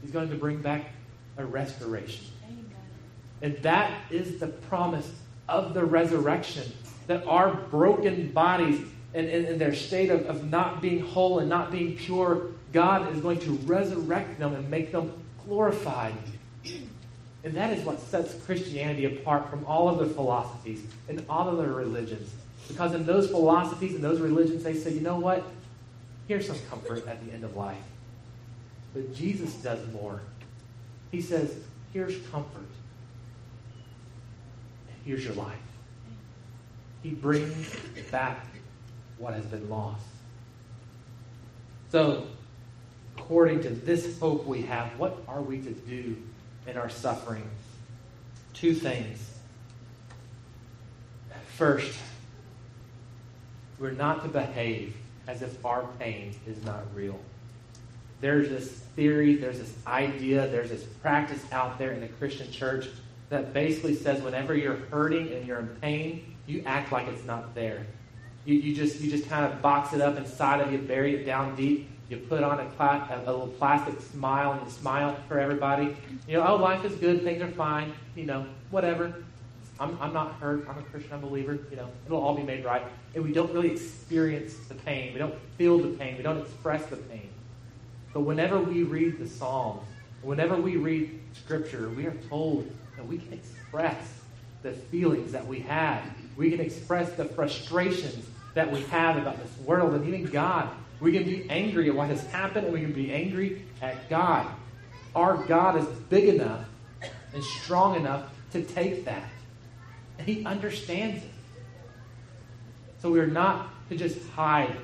He's 0.00 0.10
going 0.10 0.30
to 0.30 0.36
bring 0.36 0.58
back 0.58 0.86
a 1.36 1.44
restoration. 1.44 2.24
And 3.42 3.56
that 3.58 3.92
is 4.10 4.38
the 4.38 4.46
promise 4.46 5.10
of 5.48 5.74
the 5.74 5.84
resurrection 5.84 6.72
that 7.06 7.26
our 7.26 7.54
broken 7.54 8.32
bodies 8.32 8.80
and 9.14 9.28
in, 9.28 9.58
their 9.58 9.74
state 9.74 10.10
of, 10.10 10.26
of 10.26 10.50
not 10.50 10.82
being 10.82 11.00
whole 11.00 11.38
and 11.38 11.48
not 11.48 11.70
being 11.70 11.96
pure, 11.96 12.48
God 12.72 13.14
is 13.14 13.20
going 13.20 13.38
to 13.40 13.52
resurrect 13.64 14.38
them 14.38 14.54
and 14.54 14.68
make 14.68 14.90
them 14.90 15.12
glorified. 15.46 16.14
And 17.44 17.54
that 17.54 17.76
is 17.76 17.84
what 17.84 18.00
sets 18.00 18.34
Christianity 18.46 19.04
apart 19.04 19.50
from 19.50 19.64
all 19.66 19.88
other 19.88 20.06
philosophies 20.06 20.82
and 21.08 21.24
all 21.28 21.48
other 21.48 21.72
religions. 21.72 22.32
Because 22.66 22.94
in 22.94 23.04
those 23.04 23.30
philosophies 23.30 23.94
and 23.94 24.02
those 24.02 24.20
religions, 24.20 24.64
they 24.64 24.74
say, 24.74 24.92
you 24.92 25.00
know 25.00 25.18
what? 25.18 25.44
Here's 26.26 26.46
some 26.46 26.58
comfort 26.70 27.06
at 27.06 27.24
the 27.24 27.32
end 27.32 27.44
of 27.44 27.54
life. 27.54 27.76
But 28.94 29.14
Jesus 29.14 29.52
does 29.54 29.80
more. 29.92 30.20
He 31.12 31.20
says, 31.20 31.54
here's 31.92 32.16
comfort. 32.28 32.62
Here's 35.04 35.24
your 35.24 35.34
life. 35.34 35.56
He 37.02 37.10
brings 37.10 37.74
back 38.10 38.46
what 39.18 39.34
has 39.34 39.44
been 39.44 39.68
lost. 39.68 40.04
So, 41.92 42.26
according 43.16 43.62
to 43.62 43.70
this 43.70 44.18
hope 44.18 44.46
we 44.46 44.62
have, 44.62 44.98
what 44.98 45.18
are 45.28 45.42
we 45.42 45.60
to 45.60 45.70
do 45.70 46.16
in 46.66 46.76
our 46.76 46.88
suffering. 46.88 47.48
Two 48.52 48.74
things. 48.74 49.30
First, 51.56 51.96
we're 53.78 53.92
not 53.92 54.22
to 54.22 54.28
behave 54.28 54.96
as 55.28 55.42
if 55.42 55.64
our 55.64 55.86
pain 55.98 56.34
is 56.46 56.62
not 56.64 56.82
real. 56.94 57.18
There's 58.20 58.48
this 58.48 58.68
theory, 58.68 59.36
there's 59.36 59.58
this 59.58 59.72
idea, 59.86 60.48
there's 60.48 60.70
this 60.70 60.82
practice 60.82 61.44
out 61.52 61.78
there 61.78 61.92
in 61.92 62.00
the 62.00 62.08
Christian 62.08 62.50
church 62.50 62.88
that 63.30 63.52
basically 63.52 63.94
says 63.94 64.22
whenever 64.22 64.54
you're 64.54 64.76
hurting 64.90 65.32
and 65.32 65.46
you're 65.46 65.58
in 65.58 65.68
pain, 65.80 66.36
you 66.46 66.62
act 66.66 66.92
like 66.92 67.08
it's 67.08 67.24
not 67.24 67.54
there. 67.54 67.86
You, 68.44 68.54
you 68.56 68.74
just 68.74 69.00
you 69.00 69.10
just 69.10 69.28
kind 69.28 69.50
of 69.50 69.62
box 69.62 69.94
it 69.94 70.00
up 70.00 70.16
inside 70.16 70.60
of 70.60 70.72
you, 70.72 70.78
bury 70.78 71.14
it 71.14 71.24
down 71.24 71.56
deep, 71.56 71.88
you 72.10 72.18
put 72.18 72.42
on 72.42 72.60
a, 72.60 72.64
a, 72.64 73.18
little 73.26 73.48
plastic 73.58 73.98
smile 74.00 74.52
and 74.52 74.62
you 74.62 74.70
smile 74.70 75.16
for 75.26 75.38
everybody. 75.38 75.96
You 76.28 76.36
know, 76.36 76.46
oh, 76.46 76.56
life 76.56 76.84
is 76.84 76.94
good, 76.96 77.22
things 77.22 77.40
are 77.40 77.50
fine, 77.52 77.92
you 78.14 78.26
know, 78.26 78.46
whatever. 78.70 79.14
I'm, 79.80 79.98
I'm 80.00 80.12
not 80.12 80.34
hurt. 80.34 80.68
I'm 80.68 80.78
a 80.78 80.82
Christian. 80.82 81.12
I'm 81.14 81.24
a 81.24 81.26
believer. 81.26 81.58
You 81.70 81.76
know, 81.76 81.88
it'll 82.06 82.20
all 82.20 82.36
be 82.36 82.44
made 82.44 82.64
right. 82.64 82.82
And 83.14 83.24
we 83.24 83.32
don't 83.32 83.52
really 83.52 83.72
experience 83.72 84.54
the 84.68 84.74
pain. 84.74 85.12
We 85.12 85.18
don't 85.18 85.34
feel 85.58 85.78
the 85.78 85.88
pain. 85.88 86.16
We 86.16 86.22
don't 86.22 86.40
express 86.40 86.86
the 86.86 86.96
pain. 86.96 87.30
But 88.12 88.20
whenever 88.20 88.60
we 88.60 88.84
read 88.84 89.18
the 89.18 89.28
Psalms, 89.28 89.82
whenever 90.22 90.54
we 90.54 90.76
read 90.76 91.18
Scripture, 91.32 91.88
we 91.88 92.06
are 92.06 92.14
told 92.28 92.70
that 93.04 93.10
we 93.10 93.18
can 93.18 93.34
express 93.34 94.20
the 94.62 94.72
feelings 94.72 95.32
that 95.32 95.46
we 95.46 95.60
have. 95.60 96.02
We 96.36 96.50
can 96.50 96.60
express 96.60 97.12
the 97.12 97.26
frustrations 97.26 98.26
that 98.54 98.70
we 98.70 98.80
have 98.84 99.18
about 99.18 99.36
this 99.38 99.66
world 99.66 99.94
and 99.94 100.06
even 100.06 100.24
God. 100.30 100.70
We 101.00 101.12
can 101.12 101.24
be 101.24 101.48
angry 101.50 101.90
at 101.90 101.94
what 101.94 102.08
has 102.08 102.24
happened 102.28 102.66
and 102.66 102.74
we 102.74 102.80
can 102.80 102.92
be 102.92 103.12
angry 103.12 103.62
at 103.82 104.08
God. 104.08 104.46
Our 105.14 105.36
God 105.44 105.76
is 105.76 105.86
big 106.08 106.28
enough 106.28 106.64
and 107.34 107.44
strong 107.44 107.96
enough 107.96 108.30
to 108.52 108.62
take 108.62 109.04
that. 109.04 109.28
And 110.18 110.26
He 110.26 110.46
understands 110.46 111.22
it. 111.22 111.30
So 113.02 113.10
we 113.10 113.20
are 113.20 113.26
not 113.26 113.68
to 113.90 113.96
just 113.96 114.18
hide 114.30 114.74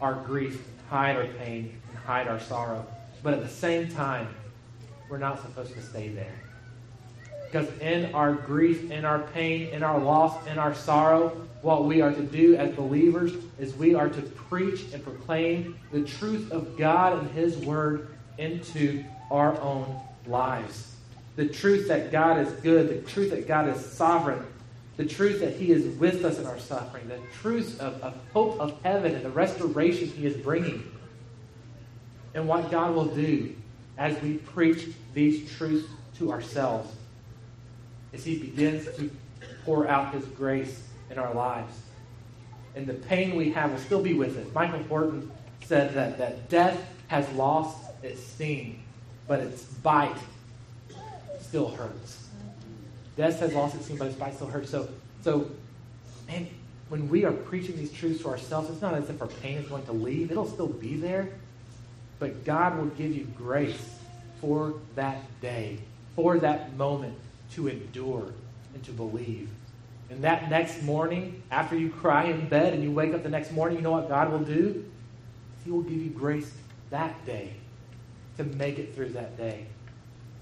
our 0.00 0.14
grief, 0.14 0.62
hide 0.88 1.16
our 1.16 1.26
pain, 1.26 1.80
and 1.88 1.98
hide 1.98 2.28
our 2.28 2.38
sorrow. 2.38 2.86
But 3.22 3.34
at 3.34 3.42
the 3.42 3.48
same 3.48 3.88
time, 3.88 4.28
we're 5.08 5.18
not 5.18 5.42
supposed 5.42 5.72
to 5.72 5.82
stay 5.82 6.08
there. 6.08 6.43
Because 7.54 7.78
in 7.78 8.12
our 8.16 8.32
grief, 8.32 8.90
in 8.90 9.04
our 9.04 9.20
pain, 9.20 9.68
in 9.68 9.84
our 9.84 10.00
loss, 10.00 10.44
in 10.48 10.58
our 10.58 10.74
sorrow, 10.74 11.28
what 11.62 11.84
we 11.84 12.00
are 12.00 12.12
to 12.12 12.22
do 12.22 12.56
as 12.56 12.74
believers 12.74 13.32
is 13.60 13.72
we 13.76 13.94
are 13.94 14.08
to 14.08 14.22
preach 14.22 14.92
and 14.92 15.04
proclaim 15.04 15.78
the 15.92 16.02
truth 16.02 16.50
of 16.50 16.76
God 16.76 17.16
and 17.16 17.30
His 17.30 17.56
Word 17.58 18.08
into 18.38 19.04
our 19.30 19.56
own 19.60 20.00
lives. 20.26 20.96
The 21.36 21.46
truth 21.46 21.86
that 21.86 22.10
God 22.10 22.44
is 22.44 22.52
good, 22.54 22.88
the 22.88 23.08
truth 23.08 23.30
that 23.30 23.46
God 23.46 23.68
is 23.68 23.86
sovereign, 23.86 24.44
the 24.96 25.06
truth 25.06 25.38
that 25.38 25.54
He 25.54 25.70
is 25.70 25.96
with 25.98 26.24
us 26.24 26.40
in 26.40 26.46
our 26.46 26.58
suffering, 26.58 27.06
the 27.06 27.20
truth 27.34 27.80
of, 27.80 28.02
of 28.02 28.16
hope 28.32 28.58
of 28.58 28.82
heaven 28.82 29.14
and 29.14 29.24
the 29.24 29.30
restoration 29.30 30.08
He 30.08 30.26
is 30.26 30.36
bringing. 30.36 30.90
And 32.34 32.48
what 32.48 32.72
God 32.72 32.96
will 32.96 33.14
do 33.14 33.54
as 33.96 34.20
we 34.22 34.38
preach 34.38 34.88
these 35.14 35.48
truths 35.52 35.86
to 36.18 36.32
ourselves 36.32 36.92
is 38.14 38.24
He 38.24 38.38
begins 38.38 38.84
to 38.96 39.10
pour 39.64 39.88
out 39.88 40.14
His 40.14 40.24
grace 40.24 40.82
in 41.10 41.18
our 41.18 41.34
lives. 41.34 41.74
And 42.74 42.86
the 42.86 42.94
pain 42.94 43.36
we 43.36 43.50
have 43.52 43.70
will 43.70 43.78
still 43.78 44.02
be 44.02 44.14
with 44.14 44.36
us. 44.36 44.52
Michael 44.54 44.82
Horton 44.84 45.30
said 45.64 45.94
that, 45.94 46.18
that 46.18 46.48
death 46.48 46.80
has 47.08 47.28
lost 47.32 47.84
its 48.02 48.22
sting, 48.22 48.82
but 49.28 49.40
its 49.40 49.62
bite 49.64 50.16
still 51.40 51.68
hurts. 51.68 52.28
Death 53.16 53.38
has 53.40 53.54
lost 53.54 53.76
its 53.76 53.84
sting, 53.84 53.96
but 53.96 54.08
its 54.08 54.16
bite 54.16 54.34
still 54.34 54.48
hurts. 54.48 54.70
So, 54.70 54.88
so, 55.22 55.50
man, 56.26 56.48
when 56.88 57.08
we 57.08 57.24
are 57.24 57.32
preaching 57.32 57.76
these 57.76 57.92
truths 57.92 58.22
to 58.22 58.28
ourselves, 58.28 58.70
it's 58.70 58.82
not 58.82 58.94
as 58.94 59.08
if 59.08 59.22
our 59.22 59.28
pain 59.28 59.58
is 59.58 59.68
going 59.68 59.86
to 59.86 59.92
leave. 59.92 60.30
It'll 60.30 60.48
still 60.48 60.68
be 60.68 60.96
there. 60.96 61.28
But 62.18 62.44
God 62.44 62.78
will 62.78 62.86
give 62.86 63.14
you 63.14 63.24
grace 63.36 63.98
for 64.40 64.74
that 64.94 65.18
day, 65.40 65.78
for 66.16 66.38
that 66.38 66.76
moment 66.76 67.16
to 67.54 67.68
endure 67.68 68.32
and 68.74 68.84
to 68.84 68.92
believe. 68.92 69.48
And 70.10 70.22
that 70.22 70.50
next 70.50 70.82
morning, 70.82 71.42
after 71.50 71.76
you 71.76 71.90
cry 71.90 72.24
in 72.24 72.48
bed 72.48 72.74
and 72.74 72.82
you 72.82 72.90
wake 72.90 73.14
up 73.14 73.22
the 73.22 73.28
next 73.28 73.52
morning, 73.52 73.78
you 73.78 73.82
know 73.82 73.92
what 73.92 74.08
God 74.08 74.30
will 74.30 74.40
do? 74.40 74.84
He 75.64 75.70
will 75.70 75.82
give 75.82 76.00
you 76.00 76.10
grace 76.10 76.52
that 76.90 77.24
day 77.24 77.54
to 78.36 78.44
make 78.44 78.78
it 78.78 78.94
through 78.94 79.10
that 79.10 79.36
day. 79.36 79.66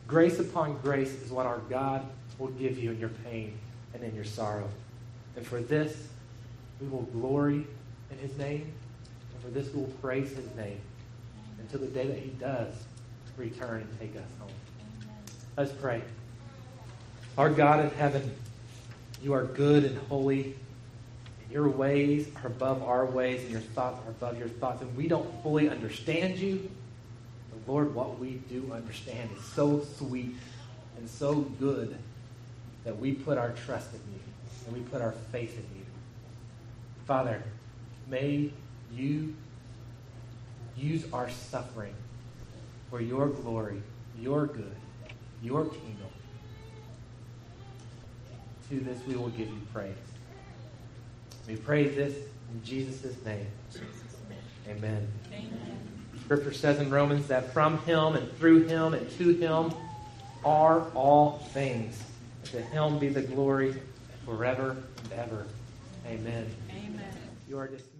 Grace 0.06 0.38
upon 0.38 0.78
grace 0.78 1.12
is 1.22 1.30
what 1.30 1.46
our 1.46 1.58
God 1.70 2.06
will 2.38 2.48
give 2.48 2.76
you 2.78 2.90
in 2.90 2.98
your 2.98 3.10
pain 3.24 3.56
and 3.94 4.02
in 4.02 4.14
your 4.14 4.24
sorrow. 4.24 4.68
And 5.36 5.46
for 5.46 5.60
this, 5.60 6.08
we 6.80 6.88
will 6.88 7.02
glory 7.02 7.66
in 8.10 8.18
his 8.18 8.36
name. 8.36 8.72
And 9.32 9.42
for 9.42 9.50
this, 9.50 9.72
we 9.72 9.80
will 9.80 9.92
praise 10.02 10.30
his 10.30 10.54
name 10.56 10.80
until 11.60 11.80
the 11.80 11.86
day 11.86 12.06
that 12.06 12.18
he 12.18 12.30
does 12.30 12.74
return 13.36 13.82
and 13.82 14.00
take 14.00 14.16
us 14.16 14.28
home. 14.38 14.50
Let's 15.56 15.72
pray. 15.72 16.02
Our 17.38 17.48
God 17.48 17.80
in 17.80 17.90
heaven, 17.90 18.34
you 19.22 19.32
are 19.32 19.44
good 19.44 19.84
and 19.84 19.96
holy, 20.08 20.54
and 21.42 21.50
your 21.50 21.68
ways 21.68 22.28
are 22.42 22.46
above 22.46 22.82
our 22.82 23.06
ways, 23.06 23.42
and 23.42 23.50
your 23.50 23.60
thoughts 23.60 24.04
are 24.06 24.10
above 24.10 24.38
your 24.38 24.48
thoughts. 24.48 24.82
And 24.82 24.94
we 24.96 25.08
don't 25.08 25.42
fully 25.42 25.68
understand 25.70 26.38
you. 26.38 26.70
But 27.50 27.72
Lord, 27.72 27.94
what 27.94 28.18
we 28.18 28.32
do 28.50 28.70
understand 28.72 29.30
is 29.36 29.44
so 29.44 29.82
sweet 29.96 30.34
and 30.98 31.08
so 31.08 31.36
good 31.36 31.96
that 32.84 32.98
we 32.98 33.12
put 33.12 33.38
our 33.38 33.50
trust 33.50 33.88
in 33.94 34.00
you 34.12 34.20
and 34.66 34.76
we 34.76 34.82
put 34.90 35.00
our 35.00 35.12
faith 35.30 35.56
in 35.56 35.78
you. 35.78 35.86
Father, 37.06 37.42
may 38.08 38.50
you 38.92 39.34
use 40.76 41.04
our 41.12 41.30
suffering 41.30 41.94
for 42.90 43.00
your 43.00 43.28
glory, 43.28 43.82
your 44.20 44.46
good, 44.46 44.76
your 45.42 45.64
kingdom. 45.64 46.11
To 48.72 48.80
this 48.80 49.06
we 49.06 49.16
will 49.16 49.28
give 49.28 49.48
you 49.48 49.60
praise. 49.74 49.92
We 51.46 51.56
pray 51.56 51.88
this 51.88 52.14
in 52.16 52.64
Jesus' 52.64 53.22
name. 53.22 53.46
Amen. 54.66 55.06
Amen. 55.30 55.78
Scripture 56.24 56.54
says 56.54 56.78
in 56.78 56.90
Romans 56.90 57.26
that 57.26 57.52
from 57.52 57.76
him 57.80 58.16
and 58.16 58.34
through 58.38 58.66
him 58.68 58.94
and 58.94 59.10
to 59.18 59.34
him 59.34 59.74
are 60.42 60.88
all 60.94 61.40
things. 61.52 62.02
To 62.44 62.62
him 62.62 62.98
be 62.98 63.10
the 63.10 63.20
glory 63.20 63.74
forever 64.24 64.70
and 65.02 65.12
ever. 65.20 65.46
Amen. 66.06 66.46
Amen. 66.70 67.12
You 67.46 67.58
are 67.58 67.66
dismissed. 67.66 67.91